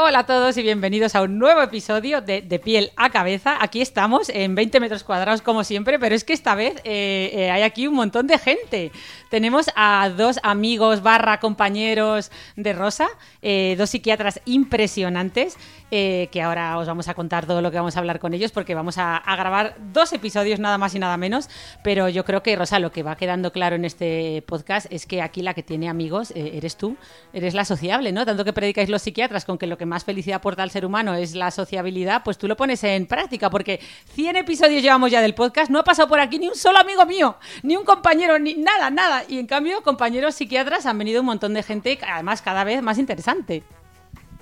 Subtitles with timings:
[0.00, 3.58] Hola a todos y bienvenidos a un nuevo episodio de De piel a cabeza.
[3.60, 7.50] Aquí estamos en 20 metros cuadrados como siempre, pero es que esta vez eh, eh,
[7.50, 8.92] hay aquí un montón de gente.
[9.28, 13.08] Tenemos a dos amigos barra compañeros de Rosa,
[13.42, 15.56] eh, dos psiquiatras impresionantes,
[15.90, 18.52] eh, que ahora os vamos a contar todo lo que vamos a hablar con ellos
[18.52, 21.48] porque vamos a, grabar dos episodios nada más y nada menos,
[21.82, 25.22] pero yo creo que Rosa lo que va quedando claro en este podcast es que
[25.22, 26.96] aquí la que tiene amigos eh, eres tú,
[27.32, 28.26] eres la sociable, ¿no?
[28.26, 31.14] Tanto que predicáis los psiquiatras con que lo que más felicidad aporta al ser humano
[31.14, 33.80] es la sociabilidad, pues tú lo pones en práctica porque
[34.14, 37.06] 100 episodios llevamos ya del podcast, no ha pasado por aquí ni un solo amigo
[37.06, 39.24] mío, ni un compañero, ni nada, nada.
[39.28, 42.98] Y en cambio, compañeros psiquiatras han venido un montón de gente, además cada vez más
[42.98, 43.62] interesante.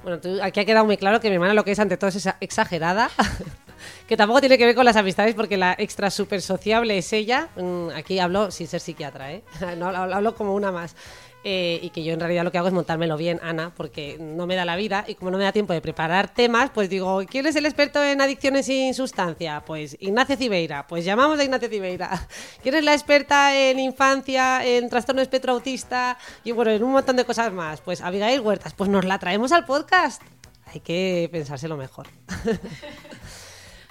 [0.06, 2.10] Bueno, tú- aquí ha quedado muy claro que mi hermana lo que es ante todo
[2.10, 3.10] es exagerada.
[4.06, 7.48] que tampoco tiene que ver con las amistades porque la extra super sociable es ella.
[7.56, 9.42] Mm, Aquí hablo sin ser psiquiatra, ¿eh?
[9.76, 10.94] No, hablo como una más.
[11.48, 14.48] Eh, y que yo en realidad lo que hago es montármelo bien, Ana, porque no
[14.48, 17.22] me da la vida y como no me da tiempo de preparar temas, pues digo,
[17.24, 19.62] ¿quién es el experto en adicciones sin sustancia?
[19.64, 22.26] Pues Ignacio Cibeira, pues llamamos a Ignacio Cibeira.
[22.64, 27.14] ¿Quién es la experta en infancia, en trastorno espectro autista y bueno, en un montón
[27.14, 27.80] de cosas más?
[27.80, 30.22] Pues Abigail Huertas, pues nos la traemos al podcast.
[30.64, 32.08] Hay que pensárselo mejor.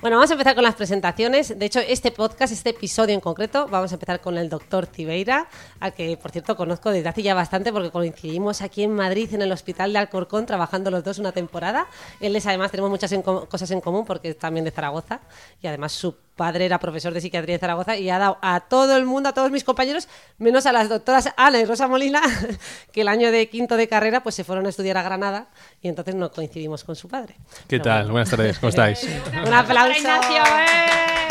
[0.06, 1.58] Bueno, vamos a empezar con las presentaciones.
[1.58, 5.50] De hecho, este podcast, este episodio en concreto, vamos a empezar con el doctor Cibeira,
[5.80, 9.42] al que, por cierto, conozco desde hace ya bastante porque coincidimos aquí en Madrid, en
[9.42, 11.88] el Hospital de Alcorcón, trabajando los dos una temporada.
[12.20, 15.22] Él es, además, tenemos muchas en co- cosas en común porque es también de Zaragoza
[15.60, 18.98] y además su padre era profesor de psiquiatría de Zaragoza y ha dado a todo
[18.98, 20.08] el mundo, a todos mis compañeros,
[20.38, 22.22] menos a las doctoras Ana y Rosa Molina,
[22.92, 25.48] que el año de quinto de carrera pues se fueron a estudiar a Granada
[25.82, 27.36] y entonces no coincidimos con su padre.
[27.68, 27.98] ¿Qué Pero tal?
[28.04, 28.12] bueno.
[28.14, 29.08] Buenas tardes, ¿cómo estáis?
[29.46, 29.98] Un aplauso.
[29.98, 31.26] Ignacio, ¡eh!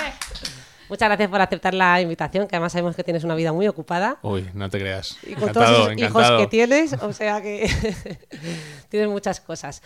[0.88, 4.18] Muchas gracias por aceptar la invitación, que además sabemos que tienes una vida muy ocupada.
[4.22, 5.16] Uy, no te creas.
[5.22, 7.68] Y con Encantado, todos esos hijos que tienes, o sea que
[8.90, 9.82] tienes muchas cosas.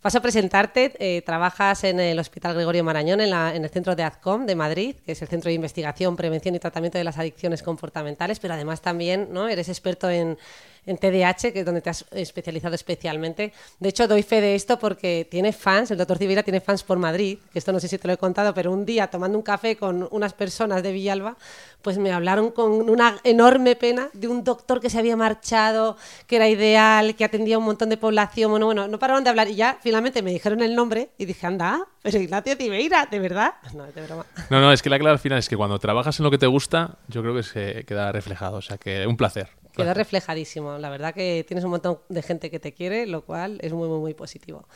[0.00, 0.92] Paso a presentarte.
[1.00, 4.54] eh, trabajas en el Hospital Gregorio Marañón, en, la- en el centro de ADCOM de
[4.54, 8.54] Madrid, que es el Centro de Investigación, Prevención y Tratamiento de las Adicciones Comportamentales, pero
[8.54, 9.48] además también ¿no?
[9.48, 10.38] eres experto en,
[10.88, 13.52] en TDAH, que es donde te has especializado especialmente.
[13.78, 16.98] De hecho, doy fe de esto porque tiene fans, el doctor Cibeira tiene fans por
[16.98, 19.42] Madrid, que esto no sé si te lo he contado, pero un día tomando un
[19.42, 21.36] café con unas personas de Villalba,
[21.82, 26.36] pues me hablaron con una enorme pena de un doctor que se había marchado, que
[26.36, 28.50] era ideal, que atendía a un montón de población.
[28.50, 31.46] Bueno, bueno, no pararon de hablar y ya finalmente me dijeron el nombre y dije,
[31.46, 33.54] anda, pero Ignacio Cibeira, ¿de verdad?
[33.74, 34.24] No, es de broma.
[34.50, 36.38] No, no, es que la clave al final es que cuando trabajas en lo que
[36.38, 38.56] te gusta, yo creo que se queda reflejado.
[38.56, 39.50] O sea, que un placer.
[39.78, 40.76] Quedó reflejadísimo.
[40.78, 43.88] La verdad que tienes un montón de gente que te quiere, lo cual es muy,
[43.88, 44.66] muy, muy positivo.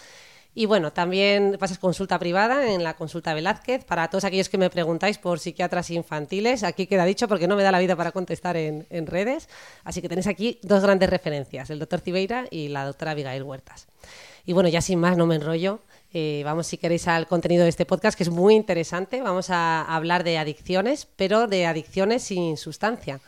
[0.55, 3.85] Y bueno, también pasas consulta privada en la consulta Velázquez.
[3.85, 7.63] Para todos aquellos que me preguntáis por psiquiatras infantiles, aquí queda dicho porque no me
[7.63, 9.49] da la vida para contestar en, en redes.
[9.83, 13.89] Así que tenéis aquí dos grandes referencias, el doctor Cibeira y la doctora Abigail Huertas.
[14.45, 15.81] Y bueno, ya sin más, no me enrollo.
[16.13, 19.23] Eh, vamos, si queréis, al contenido de este podcast, que es muy interesante.
[19.23, 23.21] Vamos a hablar de adicciones, pero de adicciones sin sustancia.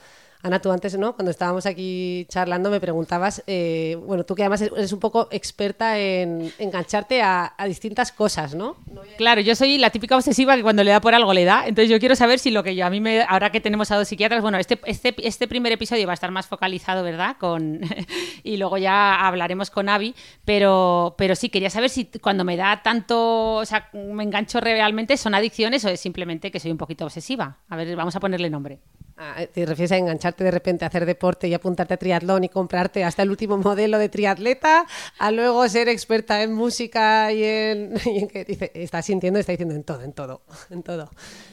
[0.44, 1.14] Ana, tú antes, ¿no?
[1.14, 5.98] Cuando estábamos aquí charlando, me preguntabas, eh, bueno, tú que además eres un poco experta
[5.98, 8.76] en engancharte a, distintas cosas, ¿no?
[9.16, 11.66] Claro, yo soy la típica obsesiva que cuando le da por algo le da.
[11.66, 13.96] Entonces yo quiero saber si lo que yo a mí me ahora que tenemos a
[13.96, 17.38] dos psiquiatras, bueno, este este, este primer episodio va a estar más focalizado, ¿verdad?
[17.40, 17.80] Con
[18.42, 20.14] y luego ya hablaremos con Avi,
[20.44, 25.16] pero pero sí quería saber si cuando me da tanto, o sea, me engancho realmente
[25.16, 27.56] son adicciones o es simplemente que soy un poquito obsesiva.
[27.70, 28.78] A ver, vamos a ponerle nombre.
[29.16, 32.48] Ah, ¿Te refieres a engancharte de repente a hacer deporte y apuntarte a triatlón y
[32.48, 34.86] comprarte hasta el último modelo de triatleta?
[35.18, 37.94] A luego ser experta en música y en...
[38.06, 41.10] y en que dice, está sintiendo, está diciendo en todo, en todo, en todo.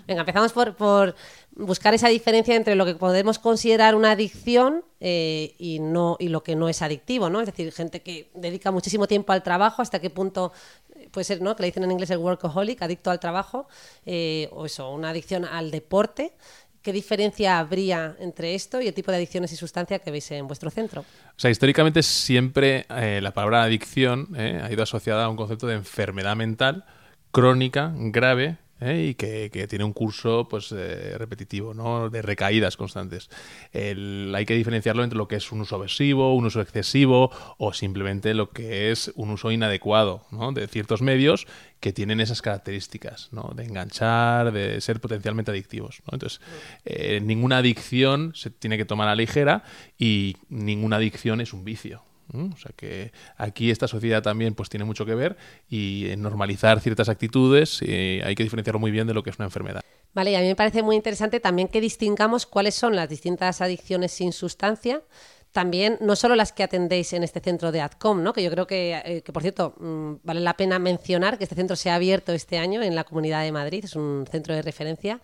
[0.07, 1.15] Venga, empezamos por, por
[1.51, 6.41] buscar esa diferencia entre lo que podemos considerar una adicción eh, y, no, y lo
[6.41, 7.41] que no es adictivo, ¿no?
[7.41, 10.51] Es decir, gente que dedica muchísimo tiempo al trabajo, hasta qué punto
[10.95, 11.55] eh, puede ser, ¿no?
[11.55, 13.67] Que le dicen en inglés el workaholic, adicto al trabajo,
[14.07, 16.33] eh, o eso, una adicción al deporte
[16.81, 20.47] ¿Qué diferencia habría entre esto y el tipo de adicciones y sustancia que veis en
[20.47, 21.01] vuestro centro?
[21.01, 25.67] O sea, históricamente siempre eh, la palabra adicción eh, ha ido asociada a un concepto
[25.67, 26.85] de enfermedad mental
[27.31, 29.09] crónica, grave, ¿eh?
[29.09, 32.09] y que, tiene un curso pues eh, repetitivo, ¿no?
[32.09, 33.29] de recaídas constantes.
[33.73, 38.33] hay que diferenciarlo entre lo que es un uso aversivo, un uso excesivo o simplemente
[38.33, 40.51] lo que es un uso inadecuado ¿no?
[40.51, 41.47] de ciertos medios
[41.79, 43.51] que tienen esas características ¿no?
[43.55, 46.01] de enganchar, de ser potencialmente adictivos.
[46.11, 46.41] Entonces,
[46.85, 49.63] eh, ninguna adicción se tiene que tomar a ligera
[49.97, 52.03] y ninguna adicción es un vicio.
[52.33, 55.37] O sea que aquí esta sociedad también pues tiene mucho que ver
[55.69, 59.37] y en normalizar ciertas actitudes eh, hay que diferenciarlo muy bien de lo que es
[59.37, 59.81] una enfermedad.
[60.13, 63.61] Vale, y a mí me parece muy interesante también que distingamos cuáles son las distintas
[63.61, 65.01] adicciones sin sustancia
[65.51, 68.33] también no solo las que atendéis en este centro de ADCOM, ¿no?
[68.33, 71.55] que yo creo que, eh, que por cierto, mm, vale la pena mencionar que este
[71.55, 74.61] centro se ha abierto este año en la Comunidad de Madrid, es un centro de
[74.61, 75.19] referencia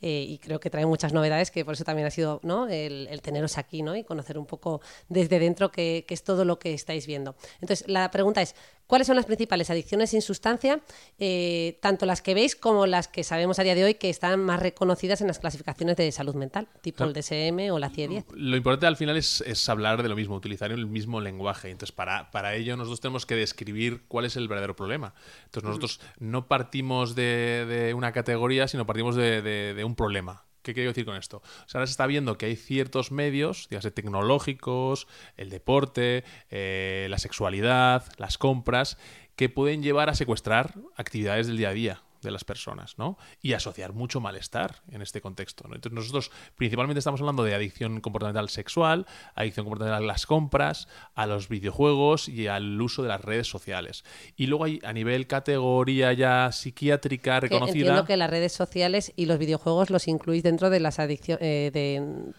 [0.00, 2.68] eh, y creo que trae muchas novedades, que por eso también ha sido ¿no?
[2.68, 3.96] el, teneros aquí ¿no?
[3.96, 7.34] y conocer un poco desde dentro qué, es todo lo que estáis viendo.
[7.60, 8.54] Entonces, la pregunta es,
[8.92, 10.82] ¿cuáles son las principales adicciones sin sustancia,
[11.18, 14.44] eh, tanto las que veis como las que sabemos a día de hoy que están
[14.44, 18.26] más reconocidas en las clasificaciones de salud mental, tipo el DSM o la CIE-10?
[18.34, 21.70] Lo importante al final es, hablar de lo mismo, utilizar el mismo lenguaje.
[21.70, 25.14] Entonces, para, para ello nosotros tenemos que describir cuál es el verdadero problema.
[25.46, 30.44] Entonces, nosotros no partimos de, una categoría, sino partimos de un problema.
[30.62, 31.38] ¿Qué quiero decir con esto?
[31.38, 37.06] O sea, ahora se está viendo que hay ciertos medios, dígase tecnológicos, el deporte, eh,
[37.10, 38.98] la sexualidad, las compras,
[39.36, 43.18] que pueden llevar a secuestrar actividades del día a día de las personas, ¿no?
[43.40, 45.64] Y asociar mucho malestar en este contexto.
[45.66, 51.26] Entonces nosotros principalmente estamos hablando de adicción comportamental sexual, adicción comportamental a las compras, a
[51.26, 54.04] los videojuegos y al uso de las redes sociales.
[54.36, 57.78] Y luego hay a nivel categoría ya psiquiátrica reconocida.
[57.78, 61.70] entiendo que las redes sociales y los videojuegos los incluís dentro de las adicciones eh,
[61.72, 62.32] de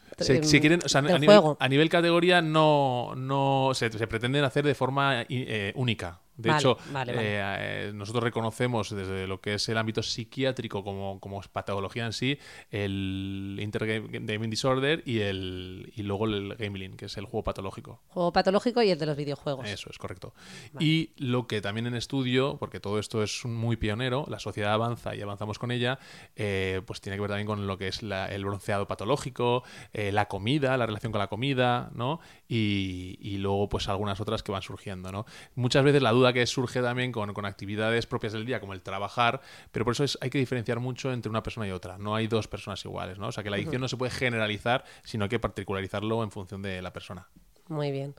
[0.59, 6.22] quieren, o sea, a, nivel, categoría no, no se, pretenden hacer de forma eh, única.
[6.37, 6.77] De hecho,
[7.07, 7.41] eh,
[7.87, 12.39] eh, nosotros reconocemos desde lo que es el ámbito psiquiátrico como, como patología en sí,
[12.71, 18.01] el Intergaming Disorder y el y luego el Gambling, que es el juego patológico.
[18.07, 19.67] Juego patológico y el de los videojuegos.
[19.67, 20.33] Eso es correcto.
[20.79, 25.15] Y lo que también en estudio, porque todo esto es muy pionero, la sociedad avanza
[25.15, 25.99] y avanzamos con ella,
[26.35, 29.63] pues tiene que ver también con lo que es el bronceado patológico,
[29.93, 32.19] eh, la comida, la relación con la comida, ¿no?
[32.47, 35.25] Y, luego, pues algunas otras que van surgiendo, ¿no?
[35.55, 39.41] Muchas veces la duda que surge también con, actividades propias del día, como el trabajar,
[39.71, 41.97] pero por eso es, hay que diferenciar mucho entre una persona y otra.
[41.97, 43.27] No hay dos personas iguales, ¿no?
[43.27, 46.81] O sea, que la adicción no se puede generalizar, sino que particularizarlo en función de
[46.81, 47.27] la persona.
[47.67, 48.15] Muy bien.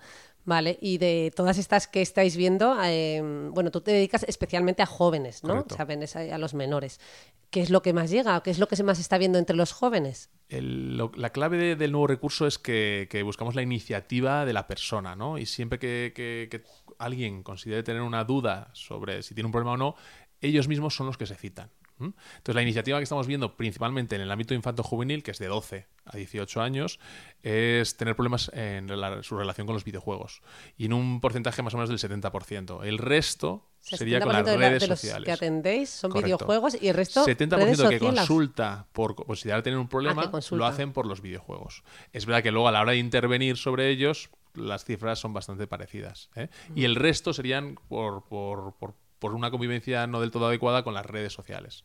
[0.47, 4.87] Vale, y de todas estas que estáis viendo, eh, bueno, tú te dedicas especialmente a
[4.87, 5.65] jóvenes, ¿no?
[5.65, 7.01] a, los menores.
[7.49, 8.43] ¿Qué es lo que más llega?
[8.43, 10.31] ¿Qué es lo que más está viendo entre los jóvenes?
[10.51, 15.39] la clave del nuevo recurso es que, buscamos la iniciativa de la persona, ¿no?
[15.39, 16.63] Y siempre que,
[16.99, 19.95] alguien considere tener una duda sobre si tiene un problema o no,
[20.41, 21.71] ellos mismos son los que se citan.
[22.01, 25.87] Entonces, la iniciativa que estamos viendo principalmente en el ámbito infanto-juvenil, que es de 12
[26.07, 26.99] a 18 años,
[27.43, 28.89] es tener problemas en
[29.23, 30.43] su relación con los videojuegos.
[30.77, 32.85] Y en un porcentaje más o menos del 70%.
[32.85, 35.27] El resto sería con las redes de los sociales.
[35.27, 40.31] que atendéis son videojuegos y el resto 70% que consulta por considerar tener un problema
[40.51, 41.85] lo hacen por los videojuegos.
[42.13, 45.67] Es verdad que luego a la hora de intervenir sobre ellos las cifras son bastante
[45.67, 46.31] parecidas.
[46.37, 46.49] ¿eh?
[46.75, 48.95] Y el resto serían por, por, por
[49.25, 51.83] por una convivencia no del todo adecuada con las redes sociales.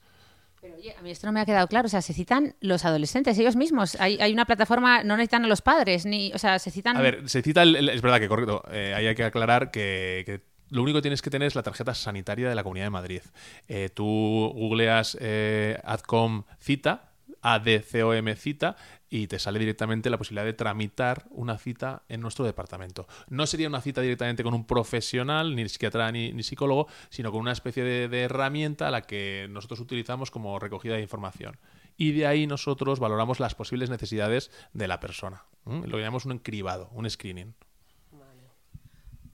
[0.60, 1.86] Pero oye, a mí esto no me ha quedado claro.
[1.86, 3.96] O sea, se citan los adolescentes, ellos mismos.
[3.98, 6.34] Hay, una plataforma, no necesitan a los padres, ni.
[6.34, 6.98] O sea, se citan.
[6.98, 7.64] A ver, se cita.
[7.64, 8.62] es verdad que correcto.
[8.70, 11.94] Eh, ahí hay que aclarar que, lo único que tienes que tener es la tarjeta
[11.94, 13.22] sanitaria de la Comunidad de Madrid.
[13.70, 17.09] Eh, tú googleas eh, Adcom cita,
[17.42, 18.76] ADCOM cita,
[19.10, 23.08] y te sale directamente la posibilidad de tramitar una cita en nuestro departamento.
[23.28, 27.52] No sería una cita directamente con un profesional, ni psiquiatra ni, psicólogo, sino con una
[27.52, 31.58] especie de, herramienta a la que nosotros utilizamos como recogida de información.
[31.98, 35.46] Y de ahí nosotros valoramos las posibles necesidades de la persona.
[35.66, 37.54] Lo llamamos un cribado, un screening.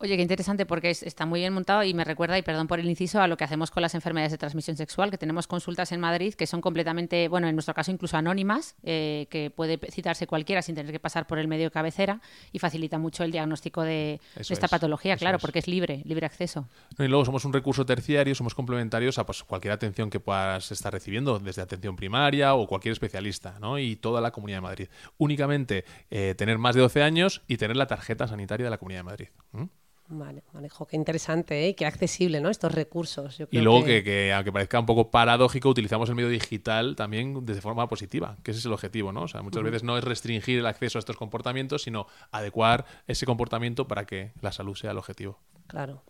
[0.05, 2.87] Oye, qué interesante porque está muy bien montado y me recuerda, y perdón por el
[2.87, 5.99] inciso, a lo que hacemos con las enfermedades de transmisión sexual, que tenemos consultas en
[5.99, 10.61] Madrid que son completamente, bueno, en nuestro caso incluso anónimas, eh, que puede citarse cualquiera
[10.61, 12.21] sin tener que pasar por el medio cabecera
[12.51, 16.67] y facilita mucho el diagnóstico de, esta patología, claro, porque es libre, libre acceso.
[16.99, 20.93] y luego somos un recurso terciario, somos complementarios a pues, cualquier atención que puedas estar
[20.93, 23.79] recibiendo, desde atención primaria o cualquier especialista, ¿no?
[23.79, 24.87] Y toda la Comunidad de Madrid.
[25.17, 28.99] Únicamente eh, tener más de 12 años y tener la tarjeta sanitaria de la Comunidad
[28.99, 29.27] de Madrid.
[30.07, 31.69] Vale, vale, jo, qué interesante ¿eh?
[31.69, 32.49] y qué accesible, ¿no?
[32.49, 33.37] Estos recursos.
[33.39, 37.43] Yo Y luego que, que, aunque parezca un poco paradójico, utilizamos el medio digital también
[37.43, 39.23] de forma positiva, que ese es el objetivo, ¿no?
[39.23, 43.25] O sea, muchas veces no es restringir el acceso a estos comportamientos, sino adecuar ese
[43.25, 45.39] comportamiento para que la salud sea el objetivo.
[45.67, 46.01] Claro.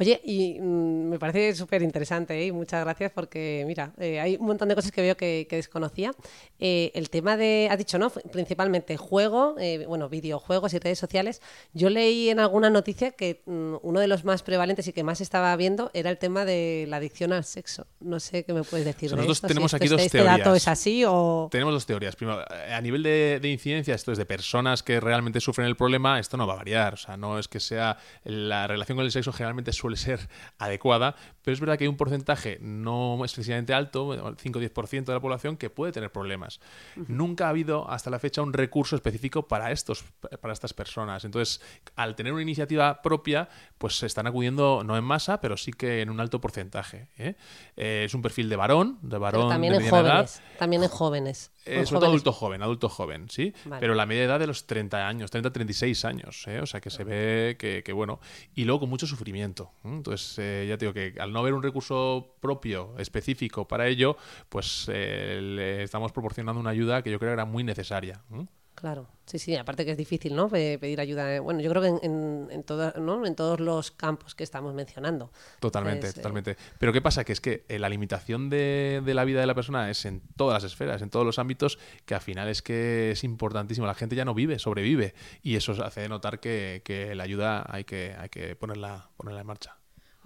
[0.00, 2.46] Oye, y mm, me parece súper interesante ¿eh?
[2.46, 5.54] y muchas gracias porque, mira, eh, hay un montón de cosas que veo que, que
[5.54, 6.10] desconocía.
[6.58, 8.10] Eh, el tema de, has dicho, ¿no?
[8.10, 11.40] Principalmente juego, eh, bueno, videojuegos y redes sociales.
[11.74, 15.20] Yo leí en alguna noticia que mm, uno de los más prevalentes y que más
[15.20, 17.86] estaba viendo era el tema de la adicción al sexo.
[18.00, 19.96] No sé qué me puedes decir O sea, de nosotros esto, tenemos si aquí esto-
[19.96, 20.56] dos este dato teorías.
[20.62, 21.48] es así o...
[21.52, 22.16] Tenemos dos teorías.
[22.16, 26.18] Primero, a nivel de, de incidencia, esto es de personas que realmente sufren el problema,
[26.18, 26.94] esto no va a variar.
[26.94, 27.96] O sea, no es que sea.
[28.24, 31.96] La relación con el sexo generalmente suele ser adecuada, pero es verdad que hay un
[31.96, 36.60] porcentaje no excesivamente alto, 5 o 10% de la población, que puede tener problemas.
[37.08, 40.04] Nunca ha habido hasta la fecha un recurso específico para, estos,
[40.40, 41.24] para estas personas.
[41.24, 41.60] Entonces,
[41.96, 43.48] al tener una iniciativa propia,
[43.78, 47.08] pues se están acudiendo no en masa, pero sí que en un alto porcentaje.
[47.18, 47.36] ¿eh?
[47.76, 50.02] Eh, es un perfil de varón, de Pero varón también de en edad.
[50.02, 50.42] jóvenes.
[50.58, 51.50] También en jóvenes.
[51.66, 53.54] Eh, En sobre todo adulto joven, adulto joven, ¿sí?
[53.64, 53.80] Vale.
[53.80, 56.60] Pero la media edad de los 30 años, 30, 36 años, ¿eh?
[56.60, 58.20] O sea que se ve que, que, bueno.
[58.54, 59.72] Y luego con mucho sufrimiento.
[59.84, 59.88] ¿eh?
[59.88, 64.16] Entonces, eh, ya te digo que al no haber un recurso propio, específico para ello,
[64.48, 68.22] pues eh, le estamos proporcionando una ayuda que yo creo que era muy necesaria.
[68.74, 70.48] Claro, sí, sí, aparte que es difícil, ¿no?
[70.48, 71.34] Pe- Pedir ayuda.
[71.36, 73.24] eh, Bueno, yo creo que en, en, en todo- ¿no?
[73.24, 75.30] en todos los campos que estamos mencionando.
[75.60, 76.56] Totalmente, eh, totalmente.
[76.78, 77.24] Pero ¿qué pasa?
[77.24, 80.20] Que es que eh, la limitación de, de la vida de la persona es en
[80.36, 83.86] todas las esferas, en todos los ámbitos, que al final es que es importantísimo.
[83.86, 85.14] La gente ya no vive, sobrevive.
[85.42, 89.46] Y eso hace notar que, que la ayuda hay que, hay que ponerla, ponerla en
[89.46, 89.76] marcha.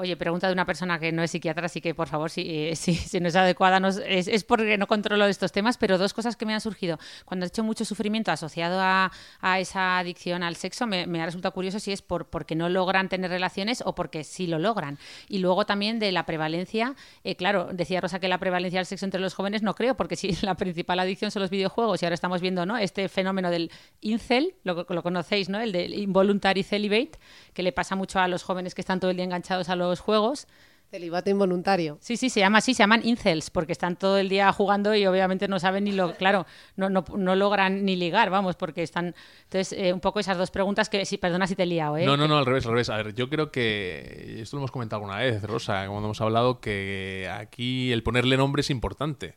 [0.01, 2.77] Oye, pregunta de una persona que no es psiquiatra, así que por favor, si, eh,
[2.77, 6.15] si, si no es adecuada, nos- es, es porque no controlo estos temas, pero dos
[6.15, 7.01] cosas que me han surgido.
[7.25, 11.51] Cuando he hecho mucho sufrimiento asociado a, a esa adicción al sexo, me, me resulta
[11.51, 14.99] curioso si es por porque no logran tener relaciones o porque sí lo logran.
[15.29, 19.05] Y luego también de la prevalencia, eh, claro, decía Rosa que la prevalencia del sexo
[19.05, 22.15] entre los jóvenes no creo, porque si la principal adicción son los videojuegos y ahora
[22.15, 22.79] estamos viendo ¿no?
[22.79, 25.59] este fenómeno del incel, lo, lo conocéis, ¿no?
[25.59, 27.19] el del involuntary celibate,
[27.53, 29.88] que le pasa mucho a los jóvenes que están todo el día enganchados a los
[29.97, 30.47] juegos.
[30.91, 31.99] Celibato involuntario.
[32.01, 35.07] Sí, sí, se llama así, se llaman incels, porque están todo el día jugando y
[35.07, 39.15] obviamente no saben ni lo, claro, no, no, no logran ni ligar, vamos, porque están.
[39.43, 42.07] Entonces, eh, un poco esas dos preguntas que, sí, perdona si te he liado, ¿eh?
[42.07, 42.89] No, no, no, al revés, al revés.
[42.89, 46.59] A ver, yo creo que esto lo hemos comentado alguna vez, Rosa, cuando hemos hablado
[46.61, 49.35] que aquí el ponerle nombre es importante.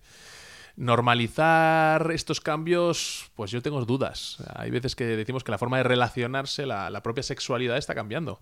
[0.78, 4.38] Normalizar estos cambios, pues yo tengo dudas.
[4.56, 8.40] Hay veces que decimos que la forma de relacionarse, la, la propia sexualidad está cambiando.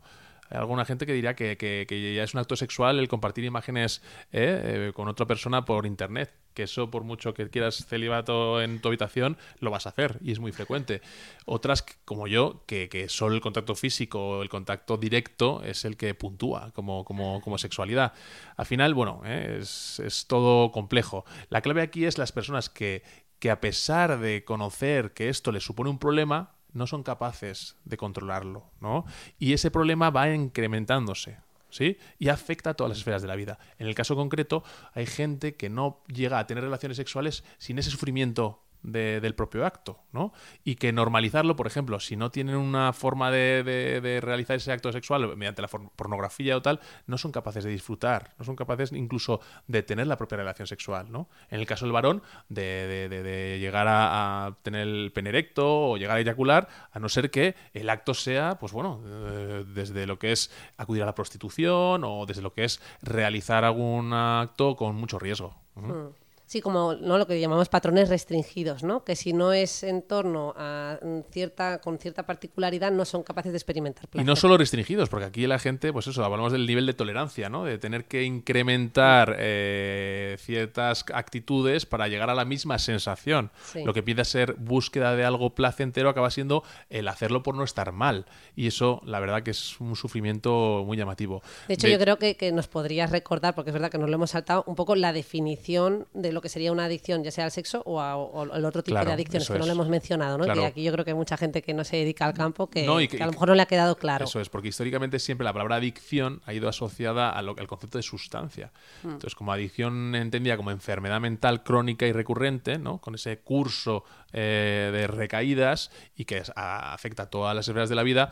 [0.49, 4.01] Hay alguna gente que dirá que, que- ya es un acto sexual el compartir imágenes
[4.31, 6.33] eh, eh, con otra persona por internet.
[6.53, 10.31] Que eso, por mucho que quieras celibato en tu habitación, lo vas a hacer y
[10.31, 11.01] es muy frecuente.
[11.45, 16.13] Otras, como yo, que, que solo el contacto físico, el contacto directo es el que
[16.15, 18.13] puntúa como, como, como sexualidad.
[18.57, 21.23] Al final, bueno, eh, es, es todo complejo.
[21.49, 23.03] La clave aquí es las personas que,
[23.37, 27.97] que a pesar de conocer que esto les supone un problema, no son capaces de
[27.97, 29.05] controlarlo, ¿no?
[29.37, 31.37] Y ese problema va incrementándose,
[31.69, 31.97] ¿sí?
[32.17, 33.59] Y afecta a todas las esferas de la vida.
[33.77, 37.91] En el caso concreto, hay gente que no llega a tener relaciones sexuales sin ese
[37.91, 40.33] sufrimiento de- del propio acto, ¿no?
[40.63, 44.91] Y que normalizarlo, por ejemplo, si no tienen una forma de, de- realizar ese acto
[44.91, 49.39] sexual mediante la pornografía o tal, no son capaces de disfrutar, no son capaces incluso
[49.67, 51.29] de tener la propia relación sexual, ¿no?
[51.49, 56.21] En el caso del varón, de, llegar a, tener el pene erecto o llegar a
[56.21, 60.51] eyacular, a no ser que el acto sea, pues bueno, eh, desde lo que es
[60.77, 65.55] acudir a la prostitución o desde lo que es realizar algún acto con mucho riesgo.
[65.75, 66.13] Ujú.
[66.49, 67.19] Sí, como ¿no?
[67.19, 69.03] lo que llamamos patrones restringidos, ¿no?
[69.03, 73.51] Que si no es en torno a mm, cierta, con cierta particularidad, no son capaces
[73.51, 74.25] de experimentar Y placer.
[74.25, 77.65] no solo restringidos, porque aquí la gente, pues eso, hablamos del nivel de tolerancia, ¿no?
[77.65, 83.51] De tener que incrementar eh, ciertas actitudes para llegar a la misma sensación.
[83.63, 83.83] Sí.
[83.83, 87.91] Lo que a ser búsqueda de algo placentero acaba siendo el hacerlo por no estar
[87.91, 88.25] mal.
[88.55, 91.43] Y eso, la verdad, que es un sufrimiento muy llamativo.
[91.67, 94.15] De hecho, yo creo que, que nos podrías recordar, porque es verdad que nos lo
[94.15, 97.51] hemos saltado, un poco la definición de lo que sería una adicción, ya sea al
[97.51, 100.37] sexo o, a- o el otro tipo Claro, de adicciones, que no lo hemos mencionado,
[100.37, 100.43] ¿no?
[100.45, 100.61] Claro.
[100.61, 102.85] Que aquí yo creo que hay mucha gente que no se dedica al campo que,
[102.85, 104.25] No, y que que- a lo mejor no le ha quedado claro.
[104.25, 107.97] Eso es, porque históricamente siempre la palabra adicción ha ido asociada a lo- al concepto
[107.97, 108.71] de sustancia.
[109.03, 109.07] Mm.
[109.07, 112.99] Entonces, como adicción entendida como enfermedad mental crónica y recurrente, ¿no?
[112.99, 114.03] con ese curso
[114.33, 118.31] eh, de recaídas y que a- afecta a todas las esferas de la vida,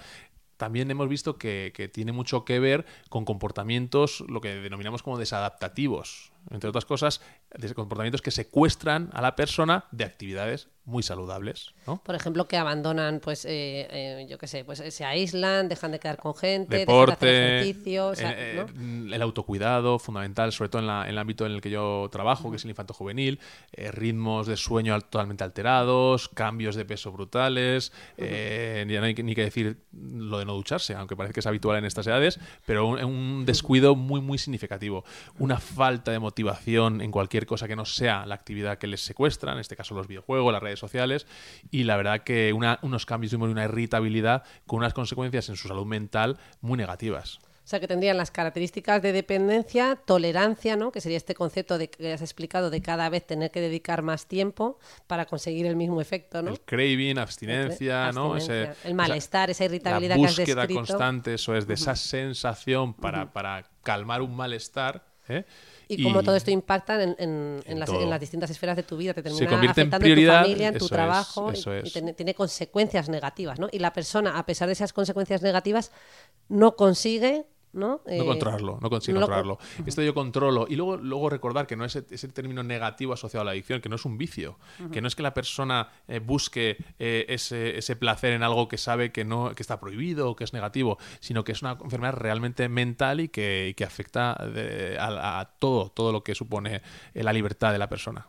[0.57, 5.17] también hemos visto que, que tiene mucho que ver con comportamientos, lo que denominamos como
[5.19, 6.31] desadaptativos.
[6.51, 7.21] Entre otras cosas,
[7.55, 11.73] de comportamientos que secuestran a la persona de actividades muy saludables.
[11.85, 12.01] ¿no?
[12.01, 15.99] Por ejemplo, que abandonan, pues, eh, eh, yo qué sé, pues se aíslan, dejan de
[15.99, 19.11] quedar con gente, Deporte, dejan de hacer ejercicio, o sea, eh, ¿no?
[19.11, 22.07] eh, el autocuidado, fundamental, sobre todo en, la- en el ámbito en el que yo
[22.09, 23.37] trabajo, que es el infanto juvenil,
[23.73, 29.13] eh, ritmos de sueño al- totalmente alterados, cambios de peso brutales, eh, ya no hay
[29.15, 32.39] ni que decir lo de no ducharse, aunque parece que es habitual en estas edades,
[32.65, 35.03] pero un, un descuido muy, muy significativo.
[35.37, 39.53] Una falta de motivación en cualquier cosa que no sea la actividad que les secuestra,
[39.53, 41.25] en este caso los videojuegos, las redes sociales,
[41.71, 45.67] y la verdad que una- unos cambios y una irritabilidad con unas consecuencias en su
[45.67, 47.39] salud mental muy negativas.
[47.39, 50.89] O sea, que tendrían las características de dependencia, tolerancia, ¿no?
[50.93, 54.25] Que sería este concepto de que has explicado de cada vez tener que dedicar más
[54.25, 56.51] tiempo para conseguir el mismo efecto, ¿no?
[56.51, 58.31] El craving, abstinencia, ¿no?
[58.33, 60.79] Abstinencia, Ese- el malestar, esa irritabilidad la que has búsqueda descrito.
[60.79, 65.05] constante, eso es, de esa sensación para, para calmar un malestar.
[65.29, 65.43] ¿eh?
[65.89, 68.01] Y cómo todo esto impacta en, en- las, todo.
[68.01, 70.47] en las distintas esferas de tu vida, te termina convierte en afectando prioridad, en tu
[70.47, 73.69] familia, en tu es, trabajo, y- y, tiene, tiene consecuencias negativas, ¿no?
[73.71, 75.91] Y la persona, a pesar de esas consecuencias negativas,
[76.49, 78.01] no consigue, ¿no?
[78.05, 79.85] No Eh, controlarlo, no consigue no lo con- controlarlo.
[79.85, 80.65] Esto yo controlo.
[80.69, 83.89] Y luego, luego recordar que no es ese, término negativo asociado a la adicción, que
[83.89, 84.57] no es un vicio,
[84.91, 88.77] que no es que la persona eh, busque eh, ese, ese placer en algo que
[88.77, 92.13] sabe que no que está prohibido o que es negativo, sino que es una enfermedad
[92.13, 96.81] realmente mental y que, y que afecta de- a, a todo, todo lo que supone
[97.13, 98.27] eh, la libertad de la persona.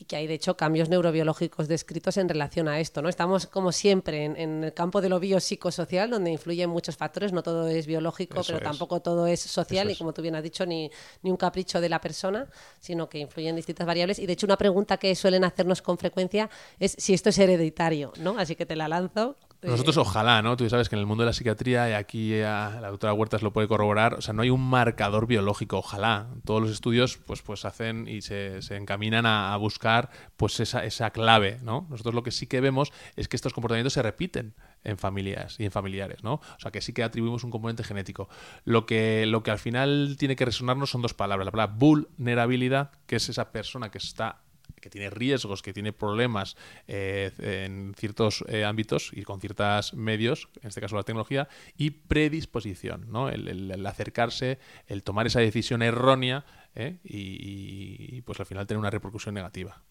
[0.00, 3.08] Y que hay de hecho cambios neurobiológicos descritos en relación a esto, ¿no?
[3.10, 7.42] Estamos como siempre en, en el campo de lo biopsicosocial, donde influyen muchos factores, no
[7.42, 8.64] todo es biológico, Eso pero es.
[8.64, 10.90] tampoco todo es social Eso y como tú bien has dicho, ni,
[11.22, 12.48] ni un capricho de la persona,
[12.80, 14.18] sino que influyen distintas variables.
[14.18, 18.12] Y de hecho una pregunta que suelen hacernos con frecuencia es si esto es hereditario,
[18.20, 18.38] ¿no?
[18.38, 19.36] Así que te la lanzo.
[19.62, 20.56] Nosotros ojalá, ¿no?
[20.56, 23.42] Tú sabes que en el mundo de la psiquiatría, y aquí eh, la doctora Huertas
[23.42, 26.28] lo puede corroborar, o sea, no hay un marcador biológico, ojalá.
[26.44, 30.84] Todos los estudios pues, pues hacen y se, se encaminan a, a buscar pues esa,
[30.84, 31.86] esa clave, ¿no?
[31.90, 35.64] Nosotros lo que sí que vemos es que estos comportamientos se repiten en familias y
[35.64, 36.34] en familiares, ¿no?
[36.34, 38.28] O sea, que sí que atribuimos un componente genético.
[38.64, 41.44] Lo que, lo que al final tiene que resonarnos son dos palabras.
[41.44, 44.40] La palabra vulnerabilidad, que es esa persona que está
[44.80, 46.56] que tiene riesgos, que tiene problemas
[46.88, 51.90] eh, en ciertos eh, ámbitos y con ciertos medios, en este caso la tecnología, y
[51.90, 53.28] predisposición, ¿no?
[53.28, 56.98] El, acercarse, el tomar esa decisión errónea ¿eh?
[57.04, 59.82] y, y, y, pues al final tener una repercusión negativa.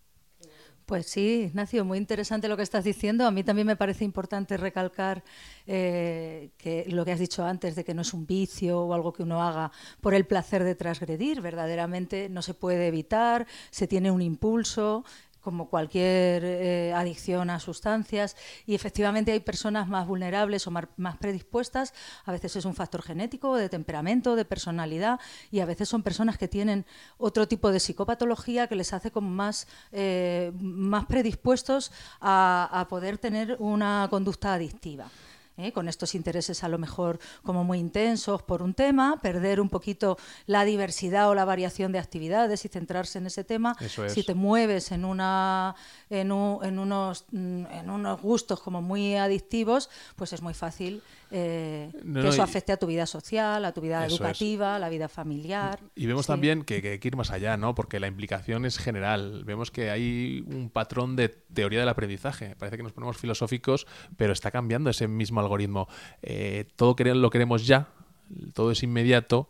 [0.90, 3.28] Pues sí, Ignacio, muy interesante lo que estás diciendo.
[3.28, 5.24] A mí también me parece importante recalcar
[5.68, 9.14] eh, que lo que has dicho antes de que no es un vicio o algo
[9.14, 9.72] que uno haga
[10.02, 11.42] por el placer de transgredir.
[11.42, 15.06] Verdaderamente no se puede evitar, se tiene un impulso
[15.42, 21.94] como cualquier eh, adicción a sustancias y efectivamente hay personas más vulnerables o más predispuestas,
[22.26, 25.20] a veces es un factor genético, de temperamento, de personalidad
[25.52, 26.86] y a veces son personas que tienen
[27.18, 33.56] otro tipo de psicopatología que les hace como más, eh, más predispuestos a poder tener
[33.60, 35.10] una conducta adictiva.
[35.60, 35.72] ¿Eh?
[35.72, 40.18] con estos intereses a lo mejor como muy intensos por un tema, perder un poquito
[40.46, 43.76] la diversidad o la variación de actividades y centrarse en ese tema.
[43.80, 44.14] Es.
[44.14, 45.76] Si te mueves en, una,
[46.10, 51.02] en, un- en unos, mm, en unos gustos como muy adictivos, pues es muy fácil
[51.32, 54.80] eh, No, que no, eso afecte a tu vida social, a tu vida educativa, a
[54.80, 55.80] la vida familiar.
[55.96, 56.32] Y vemos Sí.
[56.32, 57.76] también que, que hay que ir más allá, ¿no?
[57.76, 59.44] Porque la implicación es general.
[59.46, 62.56] Vemos que hay un patrón de teoría del aprendizaje.
[62.58, 63.88] Parece que nos ponemos filosóficos,
[64.18, 65.88] pero está cambiando ese mismo algoritmo.
[66.22, 67.90] Eh, todo lo queremos ya,
[68.54, 69.50] todo es inmediato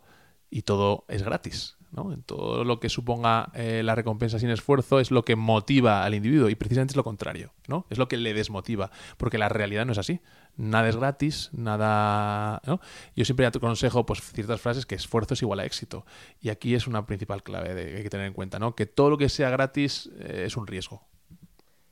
[0.50, 1.76] y todo es gratis.
[1.92, 2.12] ¿No?
[2.12, 6.14] En Todo lo que suponga eh, la recompensa sin esfuerzo es lo que motiva al
[6.14, 7.86] individuo y precisamente es lo contrario, ¿no?
[7.90, 10.20] Es lo que le desmotiva, porque la realidad no es así.
[10.56, 12.80] Nada es gratis, nada, ¿no?
[13.16, 16.04] Yo siempre aconsejo pues ciertas frases que esfuerzo es igual a éxito
[16.40, 18.74] y aquí es una principal clave de, que hay que tener en cuenta, ¿no?
[18.74, 21.09] Que todo lo que sea gratis eh, es un riesgo.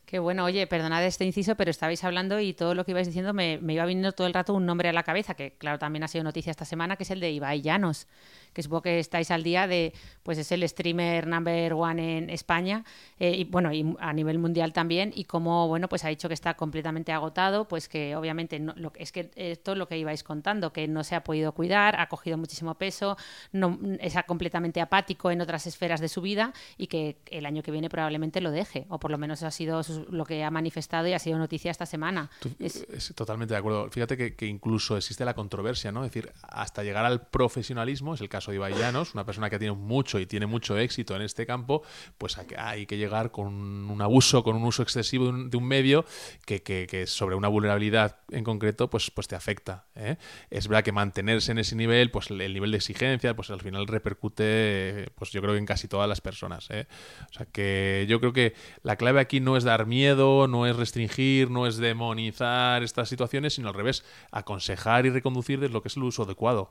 [0.09, 3.35] Qué bueno, oye, perdonad este inciso, pero estabais hablando y todo lo que ibais diciendo
[3.35, 6.09] me, iba viniendo todo el rato un nombre a la cabeza, que claro, también ha
[6.09, 8.07] sido noticia esta semana, que es el de Ibai Llanos,
[8.55, 9.92] que supongo que estáis al día de,
[10.23, 12.87] pues es el streamer number one en España,
[13.18, 16.33] eh, y bueno, y a nivel mundial también, y como, bueno, pues ha dicho que
[16.33, 20.25] está completamente agotado, pues que obviamente no, lo, es que esto es lo que ibais
[20.25, 23.18] contando, que no se ha podido cuidar, ha cogido muchísimo peso,
[23.53, 27.73] no, es completamente apático en otras esferas de su vida y que el año que
[27.73, 31.07] viene probablemente lo deje, o por lo menos ha sido sus lo que ha manifestado
[31.09, 32.31] y ha sido noticia esta semana.
[32.59, 33.13] es...
[33.15, 33.91] totalmente de acuerdo.
[33.91, 36.05] Fíjate que, incluso existe la controversia, ¿no?
[36.05, 39.59] Es decir, hasta llegar al profesionalismo, es el caso de Ibai Llanos, una persona que
[39.59, 41.83] tiene mucho y tiene mucho éxito en este campo,
[42.17, 46.05] pues hay que llegar con un abuso, con un uso excesivo de un, medio
[46.47, 49.87] que, que, sobre una vulnerabilidad en concreto, pues, pues te afecta.
[49.95, 50.17] ¿eh?
[50.51, 53.87] Es verdad que mantenerse en ese nivel, pues el nivel de exigencia, pues al final
[53.87, 56.69] repercute, pues yo creo que en casi todas las personas.
[56.71, 56.87] ¿eh?
[57.31, 60.77] O sea que yo creo que la clave aquí no es dar miedo, no es
[60.77, 65.88] restringir, no es demonizar estas situaciones, sino al revés, aconsejar y reconducir desde lo que
[65.88, 66.70] es el uso adecuado.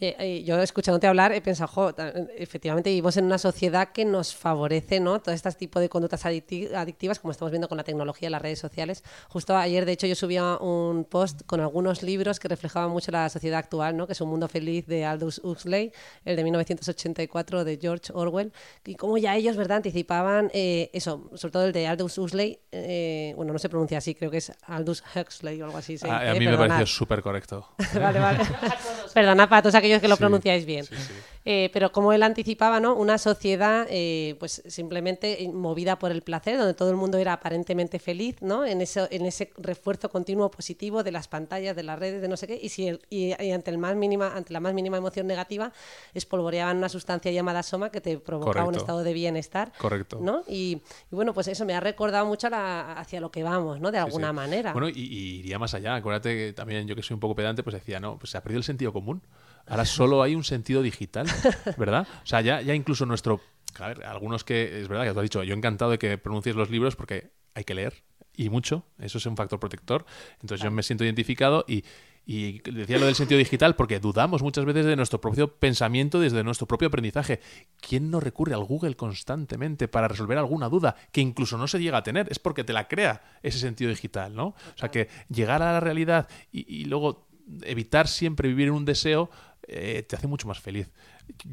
[0.00, 1.94] Yo escuchándote hablar he pensado,
[2.36, 5.20] efectivamente vivimos en una sociedad que nos favorece ¿no?
[5.20, 8.58] todo este tipo de conductas adictivas, como estamos viendo con la tecnología y las redes
[8.58, 9.02] sociales.
[9.28, 13.28] Justo ayer, de hecho, yo subía un post con algunos libros que reflejaban mucho la
[13.28, 14.06] sociedad actual, ¿no?
[14.06, 15.92] que es Un Mundo Feliz de Aldous Huxley,
[16.24, 18.52] el de 1984 de George Orwell,
[18.84, 19.78] y cómo ya ellos ¿verdad?
[19.78, 24.14] anticipaban eh, eso, sobre todo el de Aldous Huxley, eh, bueno, no se pronuncia así,
[24.14, 25.96] creo que es Aldous Huxley o algo así.
[26.02, 27.68] Ah, a, mí me pareció súper correcto.
[27.94, 28.38] vale, vale.
[29.14, 30.84] Perdona para todos aquellos que lo pronunciáis bien.
[31.46, 32.94] Eh, pero como él anticipaba, ¿no?
[32.94, 37.98] Una sociedad eh, pues simplemente movida por el placer, donde todo el mundo era aparentemente
[37.98, 38.64] feliz, ¿no?
[38.64, 42.38] En ese, en ese refuerzo continuo positivo de las pantallas, de las redes, de no
[42.38, 45.70] sé qué, y, si y, ante, el más mínima, ante la más mínima emoción negativa,
[46.14, 49.72] espolvoreaban una sustancia llamada soma que te provocaba un estado de bienestar.
[49.76, 50.20] Correcto.
[50.22, 50.42] ¿no?
[50.48, 50.80] Y,
[51.10, 53.92] bueno, pues eso me ha recordado mucho hacia lo que vamos, ¿no?
[53.92, 54.72] De alguna manera.
[54.72, 55.94] Bueno, y, y, iría más allá.
[55.94, 58.42] Acuérdate que también yo que soy un poco pedante, pues decía, no, pues se ha
[58.42, 59.20] perdido el sentido común.
[59.66, 61.26] Ahora solo hay un sentido digital,
[61.76, 62.06] ¿verdad?
[62.22, 63.40] O sea, ya, ya incluso nuestro...
[63.78, 64.80] A ver, algunos que...
[64.80, 67.64] Es verdad que tú has dicho, yo encantado de que pronuncies los libros porque hay
[67.64, 68.04] que leer
[68.36, 68.84] y mucho.
[68.98, 70.04] Eso es un factor protector.
[70.40, 71.84] Entonces yo me siento identificado y,
[72.26, 76.42] y decía lo del sentido digital porque dudamos muchas veces de nuestro propio pensamiento, desde
[76.42, 77.40] nuestro propio aprendizaje.
[77.80, 81.98] ¿Quién no recurre al Google constantemente para resolver alguna duda que incluso no se llega
[81.98, 82.26] a tener?
[82.30, 84.48] Es porque te la crea ese sentido digital, ¿no?
[84.48, 87.28] O sea que llegar a la realidad y, y luego
[87.62, 89.30] evitar siempre vivir en un deseo
[89.68, 90.90] eh, te hace mucho más feliz.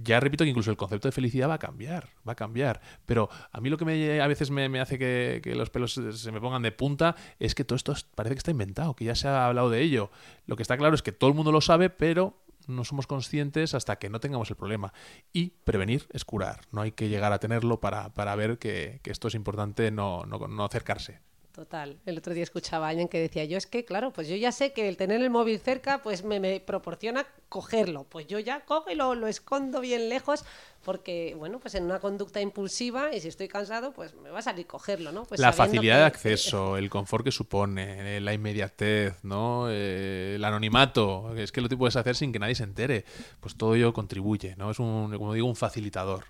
[0.03, 2.81] Ya repito que incluso el concepto de felicidad va a cambiar, va a cambiar.
[3.05, 6.41] Pero a mí lo que me, a veces me, hace que, los pelos se me
[6.41, 9.47] pongan de punta es que todo esto parece que está inventado, que ya se ha
[9.47, 10.11] hablado de ello.
[10.45, 13.73] Lo que está claro es que todo el mundo lo sabe, pero no somos conscientes
[13.73, 14.93] hasta que no tengamos el problema.
[15.33, 16.61] Y prevenir es curar.
[16.71, 21.19] No hay que llegar a tenerlo para, ver que, esto es importante no, no acercarse.
[21.53, 21.97] Total.
[22.05, 24.53] El otro día escuchaba a alguien que decía, yo es que, claro, pues yo ya
[24.53, 28.05] sé que el tener el móvil cerca, pues me, proporciona cogerlo.
[28.05, 30.45] Pues yo ya cojo y lo, escondo bien lejos,
[30.85, 34.41] porque, bueno, pues en una conducta impulsiva, y si estoy cansado, pues me va a
[34.41, 35.25] salir cogerlo, ¿no?
[35.25, 39.65] Pues la facilidad de acceso, el confort que supone, eh, la inmediatez, ¿no?
[39.69, 43.03] Eh, el anonimato, es que lo puedes hacer sin que nadie se entere.
[43.41, 44.71] Pues todo ello contribuye, ¿no?
[44.71, 46.25] Es un, como digo, un facilitador.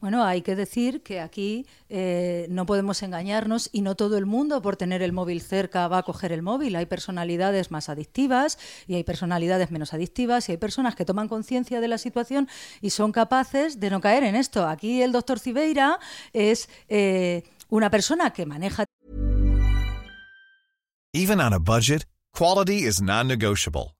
[0.00, 4.62] Bueno, hay que decir que aquí eh, no podemos engañarnos y no todo el mundo
[4.62, 6.74] por tener el móvil cerca va a coger el móvil.
[6.76, 11.80] Hay personalidades más adictivas y hay personalidades menos adictivas y hay personas que toman conciencia
[11.80, 12.48] de la situación
[12.80, 14.66] y son capaces de no caer en esto.
[14.66, 15.98] Aquí el doctor Cibeira
[16.32, 18.86] es eh, una persona que maneja.
[21.12, 23.99] Even on a budget, quality is non-negotiable.